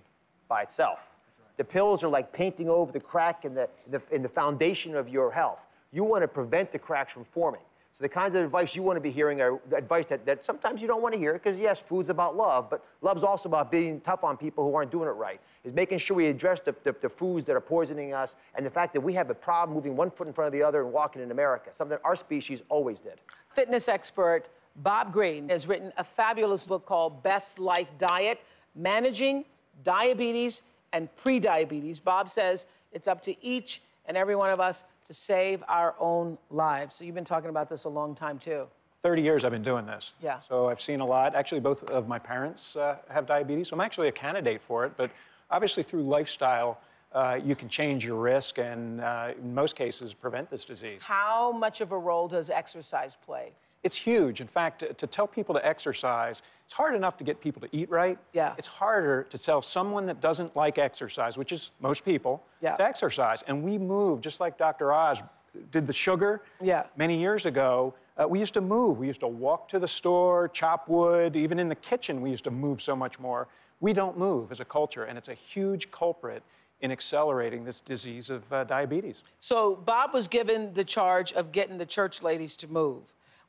by 0.49 0.63
itself. 0.63 1.11
The 1.57 1.65
pills 1.65 2.05
are 2.05 2.09
like 2.09 2.33
painting 2.33 2.69
over 2.69 2.93
the 2.93 3.01
crack 3.01 3.45
in 3.45 3.55
the, 3.55 3.69
in 3.87 3.93
the, 3.93 4.03
in 4.11 4.23
the 4.23 4.29
foundation 4.29 4.95
of 4.97 5.09
your 5.09 5.31
health. 5.31 5.67
You 5.93 6.05
want 6.05 6.23
to 6.23 6.29
prevent 6.29 6.73
the 6.73 6.79
cracks 6.79 7.13
from 7.13 7.25
forming. 7.25 7.63
So 7.98 8.02
the 8.02 8.09
kinds 8.09 8.35
of 8.35 8.42
advice 8.42 8.74
you 8.74 8.83
want 8.83 8.96
to 8.96 9.00
be 9.00 9.12
hearing 9.12 9.40
are 9.40 9.61
advice 9.72 10.07
that, 10.07 10.26
that 10.26 10.44
sometimes 10.44 10.83
you 10.83 10.88
don't 10.88 11.00
want 11.00 11.14
to 11.14 11.18
hear 11.18 11.33
because 11.35 11.61
yes, 11.61 11.78
food's 11.78 12.09
about 12.09 12.37
love, 12.37 12.68
but 12.68 12.85
love's 13.02 13.22
also 13.22 13.48
about 13.48 13.70
being 13.70 14.00
tough 14.00 14.24
on 14.24 14.37
people 14.37 14.68
who 14.68 14.74
aren't 14.74 14.90
doing 14.90 15.09
it 15.09 15.12
right. 15.12 15.40
Is 15.62 15.72
making 15.72 15.98
sure 15.98 16.16
we 16.16 16.26
address 16.26 16.61
the, 16.61 16.74
the, 16.83 16.94
the 17.00 17.09
foods 17.09 17.46
that 17.46 17.54
are 17.54 17.61
poisoning 17.61 18.12
us 18.12 18.35
and 18.57 18.66
the 18.66 18.70
fact 18.70 18.94
that 18.94 19.00
we 19.00 19.12
have 19.12 19.30
a 19.30 19.35
problem 19.35 19.76
moving 19.76 19.94
one 19.94 20.11
foot 20.11 20.26
in 20.26 20.33
front 20.33 20.48
of 20.48 20.52
the 20.52 20.62
other 20.62 20.83
and 20.83 20.92
walking 20.92 21.22
in 21.22 21.30
America, 21.30 21.70
something 21.72 21.96
our 22.02 22.16
species 22.16 22.62
always 22.68 22.98
did. 22.98 23.20
Fitness 23.54 23.87
expert 23.87 24.48
Bob 24.76 25.12
Greene 25.12 25.48
has 25.48 25.68
written 25.68 25.92
a 25.96 26.02
fabulous 26.02 26.66
book 26.66 26.85
called 26.85 27.22
Best 27.22 27.61
Life 27.61 27.88
Diet 27.96 28.40
Managing 28.74 29.44
Diabetes 29.85 30.62
and 30.92 31.09
Prediabetes. 31.24 32.02
Bob 32.02 32.28
says 32.28 32.66
it's 32.90 33.07
up 33.07 33.22
to 33.22 33.44
each 33.44 33.83
and 34.07 34.16
every 34.16 34.35
one 34.35 34.50
of 34.50 34.59
us 34.59 34.85
to 35.05 35.14
save 35.14 35.62
our 35.69 35.95
own 35.99 36.38
lives. 36.51 36.97
So 36.97 37.05
you've 37.05 37.14
been 37.14 37.25
talking 37.25 37.51
about 37.51 37.69
this 37.69 37.85
a 37.85 37.88
long 37.88 38.14
time, 38.14 38.38
too. 38.38 38.67
30 39.03 39.21
years 39.21 39.45
I've 39.45 39.53
been 39.53 39.62
doing 39.62 39.85
this. 39.85 40.14
Yeah. 40.23 40.40
So 40.40 40.69
I've 40.71 40.81
seen 40.81 41.01
a 41.01 41.07
lot. 41.07 41.35
Actually, 41.35 41.61
both 41.61 41.83
of 41.85 42.09
my 42.09 42.19
parents 42.19 42.75
uh, 42.75 42.97
have 43.11 43.27
diabetes, 43.27 43.69
so 43.69 43.75
I'm 43.77 43.83
actually 43.83 44.09
a 44.09 44.12
candidate 44.12 44.62
for 44.62 44.87
it. 44.87 44.97
But 44.97 45.11
obviously, 45.51 45.83
through 45.83 46.05
lifestyle, 46.05 46.81
uh, 47.12 47.38
you 47.43 47.55
can 47.55 47.69
change 47.69 48.05
your 48.05 48.19
risk 48.19 48.59
and, 48.59 49.01
uh, 49.03 49.33
in 49.38 49.55
most 49.55 49.77
cases, 49.77 50.14
prevent 50.14 50.51
this 50.51 50.64
disease. 50.64 51.03
How 51.03 51.53
much 51.53 51.81
of 51.83 51.93
a 51.93 51.99
role 51.99 52.27
does 52.27 52.49
exercise 52.49 53.17
play? 53.25 53.53
It's 53.85 53.97
huge. 53.97 54.40
In 54.40 54.49
fact, 54.49 54.79
to, 54.81 54.94
to 54.94 55.07
tell 55.07 55.27
people 55.27 55.55
to 55.55 55.64
exercise, 55.64 56.42
it's 56.64 56.73
hard 56.73 56.94
enough 56.94 57.18
to 57.18 57.25
get 57.25 57.38
people 57.40 57.61
to 57.61 57.68
eat 57.77 57.90
right. 57.90 58.18
Yeah. 58.33 58.55
It's 58.57 58.66
harder 58.66 59.25
to 59.25 59.37
tell 59.37 59.61
someone 59.61 60.07
that 60.07 60.23
doesn't 60.23 60.57
like 60.57 60.79
exercise, 60.79 61.37
which 61.37 61.53
is 61.53 61.70
most 61.81 62.03
people, 62.05 62.42
Yeah. 62.62 62.77
to 62.77 62.83
exercise. 62.83 63.42
And 63.47 63.62
we 63.62 63.77
move, 63.77 64.23
just 64.23 64.40
like 64.40 64.57
Dr. 64.57 64.90
Oz 64.92 65.23
did 65.70 65.87
the 65.87 65.92
sugar 65.92 66.40
Yeah. 66.62 66.87
many 66.97 67.18
years 67.20 67.44
ago. 67.44 67.92
Uh, 68.16 68.27
we 68.27 68.38
used 68.40 68.55
to 68.55 68.62
move. 68.62 68.99
We 68.99 69.07
used 69.07 69.20
to 69.20 69.29
walk 69.29 69.68
to 69.68 69.79
the 69.79 69.87
store, 69.88 70.49
chop 70.49 70.88
wood. 70.88 71.37
Even 71.37 71.59
in 71.59 71.68
the 71.68 71.75
kitchen, 71.75 72.23
we 72.23 72.31
used 72.31 72.44
to 72.44 72.51
move 72.51 72.81
so 72.81 72.97
much 72.97 73.20
more. 73.20 73.49
We 73.81 73.92
don't 73.92 74.16
move 74.16 74.51
as 74.51 74.61
a 74.61 74.64
culture, 74.64 75.05
and 75.05 75.18
it's 75.18 75.29
a 75.29 75.35
huge 75.35 75.90
culprit 75.90 76.42
in 76.81 76.90
accelerating 76.90 77.64
this 77.64 77.81
disease 77.81 78.31
of 78.31 78.51
uh, 78.51 78.64
diabetes. 78.64 79.23
So 79.40 79.77
Bob 79.77 80.14
was 80.14 80.27
given 80.27 80.73
the 80.73 80.85
charge 80.85 81.33
of 81.35 81.53
getting 81.53 81.77
the 81.77 81.87
church 81.87 82.23
ladies 82.23 82.57
to 82.59 82.68
move. 82.68 83.03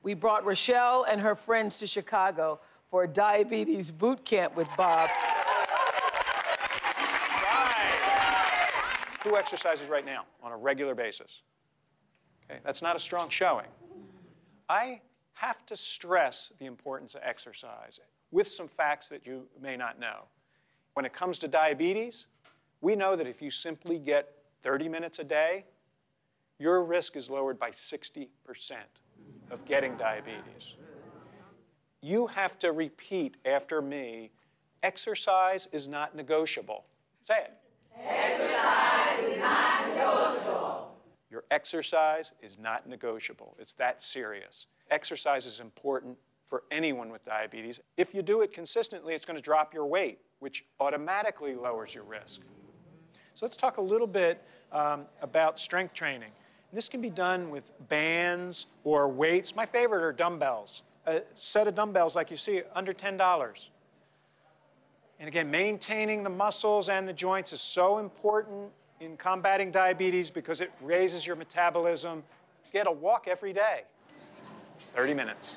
We 0.06 0.14
brought 0.14 0.46
Rochelle 0.46 1.04
and 1.10 1.20
her 1.20 1.36
friends 1.36 1.78
to 1.78 1.88
Chicago 1.88 2.60
for 2.92 3.06
a 3.06 3.08
diabetes 3.08 3.90
boot 3.90 4.24
camp 4.24 4.56
with 4.56 4.68
Bob. 4.78 5.10
Who 9.24 9.36
exercises 9.36 9.90
right 9.90 10.06
now 10.06 10.26
on 10.44 10.52
a 10.52 10.58
regular 10.58 10.94
basis? 10.94 11.42
Okay, 12.44 12.60
that's 12.64 12.84
not 12.84 12.96
a 12.96 13.00
strong 13.00 13.30
showing. 13.30 13.66
I 14.70 15.02
have 15.34 15.66
to 15.66 15.76
stress 15.76 16.54
the 16.60 16.68
importance 16.68 17.16
of 17.16 17.22
exercise 17.24 18.00
with 18.30 18.48
some 18.48 18.68
facts 18.68 19.10
that 19.10 19.26
you 19.26 19.48
may 19.60 19.76
not 19.76 20.00
know. 20.00 20.26
When 20.94 21.06
it 21.06 21.14
comes 21.14 21.40
to 21.40 21.48
diabetes, 21.48 22.28
we 22.80 22.96
know 22.96 23.16
that 23.16 23.26
if 23.26 23.42
you 23.42 23.50
simply 23.50 23.98
get 23.98 24.36
30 24.62 24.88
minutes 24.88 25.18
a 25.18 25.24
day, 25.24 25.66
your 26.60 26.84
risk 26.84 27.16
is 27.16 27.28
lowered 27.28 27.58
by 27.58 27.72
60% 27.72 28.28
of 29.52 29.64
getting 29.66 29.96
diabetes. 29.98 30.76
You 32.02 32.28
have 32.28 32.60
to 32.60 32.72
repeat 32.72 33.38
after 33.46 33.82
me 33.82 34.32
exercise 34.84 35.68
is 35.72 35.88
not 35.88 36.16
negotiable. 36.16 36.86
Say 37.24 37.40
it. 37.40 37.54
Exercise 38.08 39.20
is 39.26 39.40
not 39.40 39.88
negotiable. 39.88 40.92
Your 41.32 41.44
exercise 41.50 42.32
is 42.42 42.60
not 42.60 42.88
negotiable. 42.88 43.56
It's 43.60 43.74
that 43.74 44.04
serious. 44.04 44.68
Exercise 44.92 45.48
is 45.48 45.60
important 45.60 46.18
for 46.46 46.64
anyone 46.70 47.10
with 47.10 47.26
diabetes. 47.26 47.80
If 47.98 48.14
you 48.14 48.22
do 48.22 48.42
it 48.42 48.54
consistently, 48.54 49.16
it's 49.16 49.26
going 49.26 49.38
to 49.38 49.42
drop 49.42 49.74
your 49.74 49.88
weight, 49.88 50.20
which 50.40 50.66
automatically 50.80 51.56
lowers 51.56 51.96
your 51.96 52.04
risk. 52.04 52.42
So 53.34 53.46
let's 53.46 53.58
talk 53.58 53.78
a 53.78 53.82
little 53.82 54.08
bit 54.08 54.44
um, 54.72 55.08
about 55.22 55.60
strength 55.60 55.94
training. 55.94 56.32
This 56.76 56.90
can 56.90 57.00
be 57.00 57.10
done 57.10 57.50
with 57.52 57.72
bands 57.88 58.68
or 58.84 59.08
weights. 59.08 59.56
My 59.56 59.66
favorite 59.66 60.04
are 60.04 60.12
dumbbells. 60.12 60.84
a 61.06 61.22
set 61.38 61.70
of 61.70 61.76
dumbbells 61.76 62.18
like 62.18 62.30
you 62.30 62.36
see, 62.36 62.64
under 62.76 62.94
$10. 62.94 63.70
And 65.18 65.30
again, 65.30 65.50
maintaining 65.50 66.22
the 66.22 66.30
muscles 66.30 66.90
and 66.90 67.08
the 67.08 67.14
joints 67.14 67.54
is 67.54 67.62
so 67.62 68.00
important 68.00 68.70
in 69.00 69.16
combating 69.16 69.72
diabetes 69.72 70.30
because 70.30 70.60
it 70.60 70.70
raises 70.82 71.26
your 71.26 71.38
metabolism. 71.38 72.24
Get 72.74 72.88
a 72.88 72.92
walk 72.92 73.30
every 73.30 73.54
day, 73.54 73.84
30 74.94 75.14
minutes. 75.14 75.56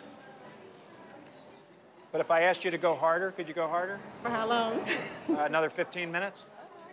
But 2.13 2.21
if 2.21 2.31
I 2.31 2.43
asked 2.43 2.65
you 2.65 2.71
to 2.71 2.79
go 2.79 2.95
harder, 2.95 3.33
could 3.33 3.49
you 3.49 3.55
go 3.55 3.67
harder? 3.67 3.99
For 4.23 4.29
how 4.29 4.47
long? 4.47 4.81
Uh, 5.29 5.43
another 5.43 5.69
15 5.69 6.13
minutes? 6.13 6.47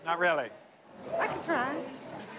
Not 0.03 0.17
really. 0.17 0.49
I 1.19 1.27
can 1.27 1.41
try. 1.43 1.75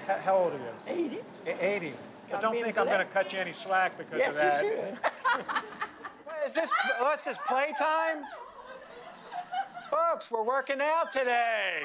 H- 0.09 0.21
how 0.21 0.37
old 0.37 0.53
are 0.53 0.59
you? 0.59 0.73
80. 0.87 1.19
A- 1.47 1.65
80. 1.77 1.87
I 1.89 1.93
Gotta 2.31 2.43
don't 2.43 2.55
think 2.63 2.77
I'm 2.79 2.87
going 2.87 2.99
to 2.99 3.05
cut 3.07 3.33
you 3.33 3.39
any 3.39 3.53
slack 3.53 3.97
because 3.99 4.19
Yes, 4.19 4.29
of 4.31 4.35
that. 4.37 4.65
you 4.65 4.71
should. 4.71 4.99
What 6.25 6.37
is 6.47 6.55
this? 6.55 6.71
What's 7.01 7.25
this 7.25 7.39
playtime? 7.49 8.25
Folks, 9.91 10.31
we're 10.31 10.43
working 10.45 10.81
out 10.81 11.11
today. 11.13 11.83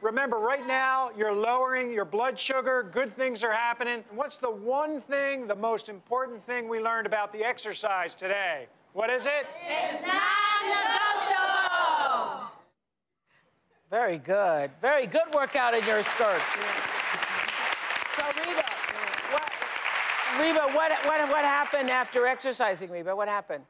Remember, 0.00 0.38
right 0.38 0.66
now, 0.66 1.10
you're 1.16 1.32
lowering 1.34 1.92
your 1.92 2.04
blood 2.04 2.38
sugar, 2.38 2.88
good 2.90 3.14
things 3.14 3.44
are 3.44 3.52
happening. 3.52 4.02
What's 4.14 4.36
the 4.38 4.50
one 4.50 5.00
thing, 5.00 5.46
the 5.46 5.54
most 5.54 5.88
important 5.88 6.42
thing 6.44 6.68
we 6.68 6.80
learned 6.80 7.06
about 7.06 7.32
the 7.32 7.44
exercise 7.44 8.14
today? 8.16 8.66
What 8.94 9.10
is 9.10 9.26
it? 9.26 9.46
It's 9.68 10.00
non-negotiable. 10.02 11.67
Very 13.90 14.18
good. 14.18 14.70
Very 14.82 15.06
good 15.06 15.32
workout 15.34 15.74
in 15.74 15.84
your 15.86 16.02
skirts. 16.02 16.44
So 18.16 18.24
Reba, 18.36 18.64
what, 19.32 19.50
Reba, 20.38 20.60
what, 20.74 20.92
what, 21.06 21.28
what 21.30 21.44
happened 21.44 21.90
after 21.90 22.26
exercising, 22.26 22.90
Reba? 22.90 23.16
What 23.16 23.28
happened? 23.28 23.64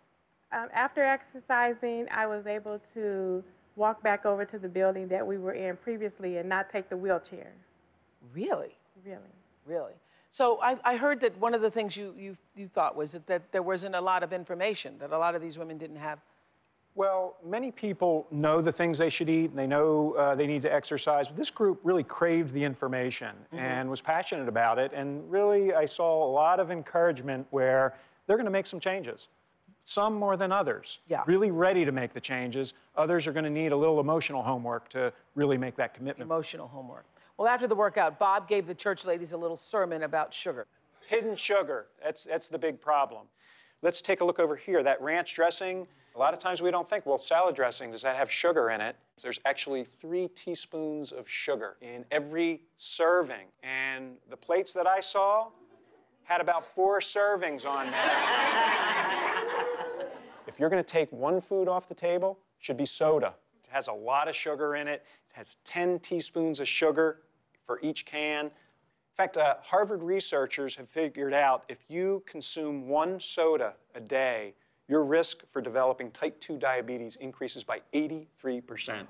Um, 0.50 0.68
after 0.72 1.04
exercising, 1.04 2.08
I 2.10 2.26
was 2.26 2.46
able 2.46 2.80
to 2.94 3.44
walk 3.76 4.02
back 4.02 4.26
over 4.26 4.44
to 4.44 4.58
the 4.58 4.68
building 4.68 5.06
that 5.08 5.24
we 5.24 5.38
were 5.38 5.52
in 5.52 5.76
previously 5.76 6.38
and 6.38 6.48
not 6.48 6.68
take 6.70 6.88
the 6.88 6.96
wheelchair. 6.96 7.52
Really? 8.34 8.76
Really. 9.04 9.20
Really? 9.66 9.92
So 10.30 10.60
I, 10.60 10.76
I 10.84 10.96
heard 10.96 11.20
that 11.20 11.38
one 11.38 11.54
of 11.54 11.62
the 11.62 11.70
things 11.70 11.96
you, 11.96 12.12
you, 12.18 12.36
you 12.56 12.68
thought 12.68 12.96
was 12.96 13.12
that, 13.12 13.26
that 13.28 13.52
there 13.52 13.62
wasn't 13.62 13.94
a 13.94 14.00
lot 14.00 14.22
of 14.22 14.32
information, 14.32 14.98
that 14.98 15.12
a 15.12 15.18
lot 15.18 15.34
of 15.34 15.42
these 15.42 15.58
women 15.58 15.78
didn't 15.78 15.96
have. 15.96 16.18
Well, 16.98 17.36
many 17.46 17.70
people 17.70 18.26
know 18.32 18.60
the 18.60 18.72
things 18.72 18.98
they 18.98 19.08
should 19.08 19.28
eat 19.30 19.50
and 19.50 19.56
they 19.58 19.68
know 19.68 20.14
uh, 20.14 20.34
they 20.34 20.48
need 20.48 20.62
to 20.62 20.72
exercise. 20.74 21.28
But 21.28 21.36
this 21.36 21.48
group 21.48 21.78
really 21.84 22.02
craved 22.02 22.52
the 22.52 22.64
information 22.64 23.36
Mhm. 23.52 23.58
and 23.58 23.88
was 23.88 24.00
passionate 24.00 24.48
about 24.48 24.80
it. 24.80 24.90
And 24.92 25.30
really, 25.30 25.72
I 25.72 25.86
saw 25.86 26.24
a 26.26 26.28
lot 26.28 26.58
of 26.58 26.72
encouragement 26.72 27.46
where 27.50 27.94
they're 28.26 28.36
going 28.36 28.46
to 28.46 28.50
make 28.50 28.66
some 28.66 28.80
changes. 28.80 29.28
Some 29.84 30.14
more 30.14 30.36
than 30.36 30.50
others. 30.50 30.98
Yeah. 31.06 31.22
Really 31.24 31.52
ready 31.52 31.84
to 31.84 31.92
make 31.92 32.12
the 32.12 32.20
changes. 32.20 32.74
Others 32.96 33.28
are 33.28 33.32
going 33.32 33.44
to 33.44 33.50
need 33.62 33.70
a 33.70 33.76
little 33.76 34.00
emotional 34.00 34.42
homework 34.42 34.88
to 34.88 35.12
really 35.36 35.56
make 35.56 35.76
that 35.76 35.94
commitment. 35.94 36.26
Emotional 36.28 36.66
homework. 36.66 37.04
Well, 37.36 37.46
after 37.46 37.68
the 37.68 37.76
workout, 37.76 38.18
Bob 38.18 38.48
gave 38.48 38.66
the 38.66 38.74
church 38.74 39.04
ladies 39.04 39.30
a 39.30 39.36
little 39.36 39.56
sermon 39.56 40.02
about 40.02 40.34
sugar. 40.34 40.66
Hidden 41.06 41.36
sugar, 41.36 41.86
that's, 42.02 42.24
that's 42.24 42.48
the 42.48 42.58
big 42.58 42.80
problem. 42.80 43.28
Let's 43.80 44.02
take 44.02 44.20
a 44.20 44.24
look 44.24 44.40
over 44.40 44.56
here. 44.56 44.82
That 44.82 45.00
ranch 45.00 45.34
dressing, 45.34 45.86
a 46.14 46.18
lot 46.18 46.34
of 46.34 46.40
times 46.40 46.60
we 46.60 46.72
don't 46.72 46.88
think, 46.88 47.06
well, 47.06 47.18
salad 47.18 47.54
dressing, 47.54 47.92
does 47.92 48.02
that 48.02 48.16
have 48.16 48.30
sugar 48.30 48.70
in 48.70 48.80
it? 48.80 48.96
There's 49.22 49.38
actually 49.44 49.84
three 49.84 50.28
teaspoons 50.34 51.12
of 51.12 51.28
sugar 51.28 51.76
in 51.80 52.04
every 52.10 52.62
serving. 52.76 53.46
And 53.62 54.16
the 54.28 54.36
plates 54.36 54.72
that 54.72 54.88
I 54.88 54.98
saw 54.98 55.48
had 56.24 56.40
about 56.40 56.66
four 56.74 56.98
servings 56.98 57.64
on 57.64 57.86
them. 57.86 58.04
if 60.48 60.58
you're 60.58 60.70
going 60.70 60.82
to 60.82 60.88
take 60.88 61.10
one 61.12 61.40
food 61.40 61.68
off 61.68 61.88
the 61.88 61.94
table, 61.94 62.40
it 62.58 62.64
should 62.64 62.76
be 62.76 62.86
soda. 62.86 63.34
It 63.62 63.70
has 63.70 63.86
a 63.86 63.92
lot 63.92 64.26
of 64.26 64.34
sugar 64.34 64.74
in 64.74 64.88
it. 64.88 65.04
It 65.30 65.36
has 65.36 65.56
10 65.64 66.00
teaspoons 66.00 66.58
of 66.58 66.66
sugar 66.66 67.20
for 67.64 67.78
each 67.80 68.04
can. 68.04 68.50
In 69.18 69.24
fact, 69.24 69.36
uh, 69.36 69.56
Harvard 69.64 70.04
researchers 70.04 70.76
have 70.76 70.88
figured 70.88 71.34
out 71.34 71.64
if 71.68 71.78
you 71.88 72.22
consume 72.24 72.86
one 72.86 73.18
soda 73.18 73.74
a 73.96 74.00
day, 74.00 74.54
your 74.86 75.02
risk 75.02 75.44
for 75.48 75.60
developing 75.60 76.12
type 76.12 76.38
2 76.38 76.56
diabetes 76.56 77.16
increases 77.16 77.64
by 77.64 77.80
83%. 77.92 79.08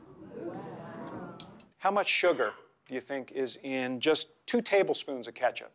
How 1.76 1.90
much 1.90 2.08
sugar 2.08 2.54
do 2.88 2.94
you 2.94 3.02
think 3.02 3.32
is 3.32 3.58
in 3.62 4.00
just 4.00 4.28
two 4.46 4.62
tablespoons 4.62 5.28
of 5.28 5.34
ketchup? 5.34 5.72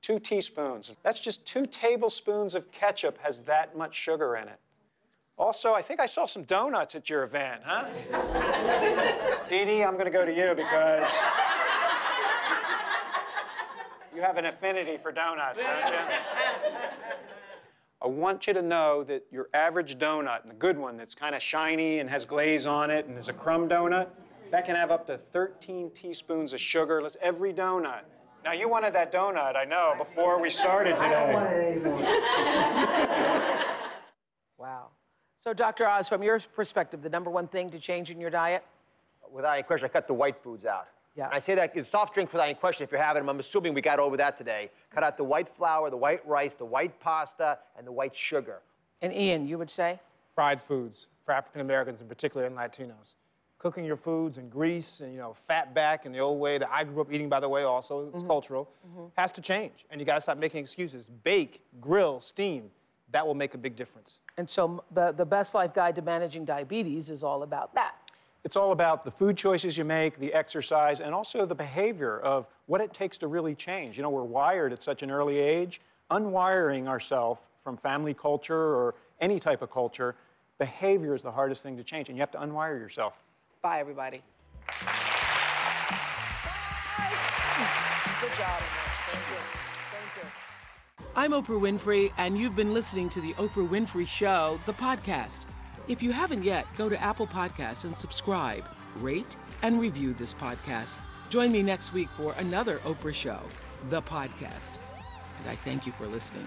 Two 0.00 0.18
teaspoons. 0.18 0.90
That's 1.02 1.20
just 1.20 1.44
two 1.44 1.66
tablespoons 1.66 2.54
of 2.54 2.72
ketchup 2.72 3.18
has 3.18 3.42
that 3.42 3.76
much 3.76 3.94
sugar 3.94 4.36
in 4.36 4.48
it. 4.48 4.58
Also, 5.36 5.74
I 5.74 5.82
think 5.82 6.00
I 6.00 6.06
saw 6.06 6.24
some 6.24 6.44
donuts 6.44 6.94
at 6.94 7.10
your 7.10 7.22
event, 7.22 7.60
huh? 7.66 7.84
Dee 9.50 9.66
Dee, 9.66 9.84
I'm 9.84 9.92
going 9.92 10.06
to 10.06 10.10
go 10.10 10.24
to 10.24 10.34
you 10.34 10.54
because 10.54 11.20
you 14.18 14.24
have 14.24 14.36
an 14.36 14.46
affinity 14.46 14.96
for 14.96 15.12
donuts, 15.12 15.62
don't 15.62 15.90
you? 15.90 15.96
I 18.02 18.08
want 18.08 18.48
you 18.48 18.52
to 18.52 18.62
know 18.62 19.04
that 19.04 19.24
your 19.30 19.48
average 19.54 19.96
donut, 19.96 20.44
the 20.44 20.54
good 20.54 20.76
one 20.76 20.96
that's 20.96 21.14
kind 21.14 21.36
of 21.36 21.42
shiny 21.42 22.00
and 22.00 22.10
has 22.10 22.24
glaze 22.24 22.66
on 22.66 22.90
it 22.90 23.06
and 23.06 23.16
is 23.16 23.28
a 23.28 23.32
crumb 23.32 23.68
donut, 23.68 24.08
that 24.50 24.66
can 24.66 24.74
have 24.74 24.90
up 24.90 25.06
to 25.06 25.16
13 25.16 25.92
teaspoons 25.92 26.52
of 26.52 26.60
sugar. 26.60 27.00
Let's 27.00 27.16
every 27.22 27.52
donut. 27.52 28.00
Now 28.44 28.50
you 28.50 28.68
wanted 28.68 28.92
that 28.94 29.12
donut, 29.12 29.54
I 29.54 29.64
know, 29.64 29.94
before 29.96 30.40
we 30.40 30.50
started 30.50 30.98
today. 30.98 31.78
Wow. 34.58 34.88
So, 35.38 35.54
Dr. 35.54 35.86
Oz, 35.86 36.08
from 36.08 36.20
your 36.20 36.40
perspective, 36.40 37.00
the 37.00 37.08
number 37.08 37.30
one 37.30 37.46
thing 37.46 37.70
to 37.70 37.78
change 37.78 38.10
in 38.10 38.20
your 38.20 38.28
diet? 38.28 38.64
Without 39.30 39.54
any 39.54 39.62
question, 39.62 39.86
I 39.86 39.88
cut 39.88 40.08
the 40.08 40.14
white 40.14 40.42
foods 40.42 40.66
out. 40.66 40.88
Yeah. 41.18 41.24
And 41.26 41.34
I 41.34 41.40
say 41.40 41.56
that 41.56 41.74
in 41.74 41.84
soft 41.84 42.14
drinks 42.14 42.32
without 42.32 42.44
any 42.44 42.54
question, 42.54 42.84
if 42.84 42.92
you're 42.92 43.02
having 43.02 43.22
them, 43.22 43.28
I'm 43.28 43.40
assuming 43.40 43.74
we 43.74 43.80
got 43.80 43.98
over 43.98 44.16
that 44.18 44.38
today. 44.38 44.70
Cut 44.94 45.02
out 45.02 45.16
the 45.16 45.24
white 45.24 45.48
flour, 45.48 45.90
the 45.90 45.96
white 45.96 46.24
rice, 46.24 46.54
the 46.54 46.64
white 46.64 46.98
pasta, 47.00 47.58
and 47.76 47.84
the 47.84 47.90
white 47.90 48.14
sugar. 48.14 48.60
And 49.02 49.12
Ian, 49.12 49.48
you 49.48 49.58
would 49.58 49.68
say? 49.70 49.98
Fried 50.36 50.62
foods 50.62 51.08
for 51.26 51.32
African 51.32 51.60
Americans 51.60 52.00
and 52.00 52.08
particularly 52.08 52.46
and 52.46 52.56
Latinos. 52.56 53.14
Cooking 53.58 53.84
your 53.84 53.96
foods 53.96 54.38
in 54.38 54.48
grease 54.48 55.00
and 55.00 55.12
you 55.12 55.18
know 55.18 55.34
fat 55.48 55.74
back 55.74 56.06
in 56.06 56.12
the 56.12 56.20
old 56.20 56.38
way 56.38 56.56
that 56.58 56.70
I 56.70 56.84
grew 56.84 57.00
up 57.00 57.12
eating, 57.12 57.28
by 57.28 57.40
the 57.40 57.48
way, 57.48 57.64
also 57.64 58.06
it's 58.14 58.22
Mhm. 58.22 58.28
cultural, 58.28 58.68
Mhm. 58.96 59.10
has 59.16 59.32
to 59.32 59.40
change. 59.40 59.84
And 59.90 60.00
you 60.00 60.04
got 60.04 60.14
to 60.14 60.20
stop 60.20 60.38
making 60.38 60.60
excuses. 60.62 61.08
Bake, 61.24 61.64
grill, 61.80 62.20
steam. 62.20 62.70
That 63.10 63.26
will 63.26 63.34
make 63.34 63.54
a 63.54 63.58
big 63.58 63.74
difference. 63.74 64.20
And 64.36 64.48
so, 64.48 64.84
the, 64.92 65.10
the 65.10 65.24
Best 65.24 65.52
Life 65.54 65.74
Guide 65.74 65.96
to 65.96 66.02
Managing 66.02 66.44
Diabetes 66.44 67.10
is 67.10 67.24
all 67.24 67.42
about 67.42 67.74
that. 67.74 67.96
It's 68.48 68.56
all 68.56 68.72
about 68.72 69.04
the 69.04 69.10
food 69.10 69.36
choices 69.36 69.76
you 69.76 69.84
make, 69.84 70.18
the 70.18 70.32
exercise, 70.32 71.00
and 71.00 71.14
also 71.14 71.44
the 71.44 71.54
behavior 71.54 72.18
of 72.20 72.46
what 72.64 72.80
it 72.80 72.94
takes 72.94 73.18
to 73.18 73.26
really 73.26 73.54
change. 73.54 73.98
You 73.98 74.02
know, 74.02 74.08
we're 74.08 74.22
wired 74.22 74.72
at 74.72 74.82
such 74.82 75.02
an 75.02 75.10
early 75.10 75.36
age. 75.36 75.82
Unwiring 76.10 76.88
ourselves 76.88 77.42
from 77.62 77.76
family 77.76 78.14
culture 78.14 78.56
or 78.56 78.94
any 79.20 79.38
type 79.38 79.60
of 79.60 79.70
culture, 79.70 80.14
behavior 80.56 81.14
is 81.14 81.22
the 81.22 81.30
hardest 81.30 81.62
thing 81.62 81.76
to 81.76 81.84
change, 81.84 82.08
and 82.08 82.16
you 82.16 82.22
have 82.22 82.30
to 82.30 82.38
unwire 82.38 82.80
yourself. 82.80 83.22
Bye, 83.60 83.80
everybody. 83.80 84.22
Bye. 84.66 84.74
Good 88.18 88.32
job. 88.38 88.62
Thank 89.10 89.24
you. 89.28 89.42
Thank 89.92 90.24
you. 90.24 91.10
I'm 91.14 91.32
Oprah 91.32 91.60
Winfrey, 91.60 92.12
and 92.16 92.38
you've 92.38 92.56
been 92.56 92.72
listening 92.72 93.10
to 93.10 93.20
The 93.20 93.34
Oprah 93.34 93.68
Winfrey 93.68 94.08
Show, 94.08 94.58
the 94.64 94.72
podcast. 94.72 95.44
If 95.88 96.02
you 96.02 96.12
haven't 96.12 96.44
yet, 96.44 96.66
go 96.76 96.90
to 96.90 97.02
Apple 97.02 97.26
Podcasts 97.26 97.86
and 97.86 97.96
subscribe, 97.96 98.68
rate, 98.96 99.36
and 99.62 99.80
review 99.80 100.12
this 100.12 100.34
podcast. 100.34 100.98
Join 101.30 101.50
me 101.50 101.62
next 101.62 101.94
week 101.94 102.10
for 102.14 102.34
another 102.34 102.78
Oprah 102.80 103.14
Show, 103.14 103.40
the 103.88 104.02
podcast. 104.02 104.76
And 105.40 105.48
I 105.50 105.56
thank 105.56 105.86
you 105.86 105.92
for 105.92 106.06
listening. 106.06 106.46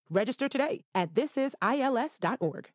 Register 0.11 0.49
today 0.49 0.81
at 0.93 1.13
thisisils.org. 1.13 2.69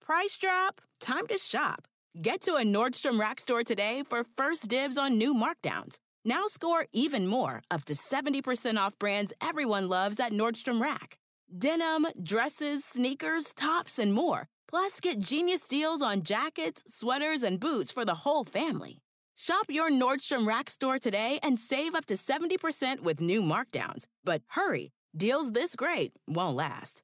Price 0.00 0.36
drop? 0.40 0.80
Time 1.00 1.26
to 1.26 1.36
shop. 1.36 1.86
Get 2.22 2.40
to 2.42 2.54
a 2.54 2.62
Nordstrom 2.62 3.20
Rack 3.20 3.40
store 3.40 3.62
today 3.62 4.02
for 4.08 4.24
first 4.36 4.68
dibs 4.68 4.96
on 4.96 5.18
new 5.18 5.34
markdowns. 5.34 5.98
Now 6.24 6.46
score 6.46 6.86
even 6.92 7.26
more, 7.26 7.62
up 7.70 7.84
to 7.86 7.94
70% 7.94 8.78
off 8.78 8.98
brands 8.98 9.32
everyone 9.40 9.88
loves 9.88 10.18
at 10.18 10.32
Nordstrom 10.32 10.80
Rack. 10.80 11.18
Denim, 11.56 12.06
dresses, 12.22 12.84
sneakers, 12.84 13.52
tops, 13.54 13.98
and 13.98 14.12
more. 14.14 14.48
Plus, 14.68 15.00
get 15.00 15.18
genius 15.18 15.66
deals 15.66 16.02
on 16.02 16.22
jackets, 16.22 16.82
sweaters, 16.86 17.42
and 17.42 17.60
boots 17.60 17.90
for 17.90 18.04
the 18.04 18.16
whole 18.16 18.44
family. 18.44 19.00
Shop 19.34 19.66
your 19.68 19.90
Nordstrom 19.90 20.46
Rack 20.46 20.68
store 20.68 20.98
today 20.98 21.38
and 21.42 21.60
save 21.60 21.94
up 21.94 22.06
to 22.06 22.14
70% 22.14 23.00
with 23.00 23.20
new 23.20 23.40
markdowns. 23.40 24.04
But 24.24 24.42
hurry, 24.48 24.90
deals 25.18 25.52
this 25.52 25.74
great 25.76 26.12
won't 26.26 26.56
last. 26.56 27.02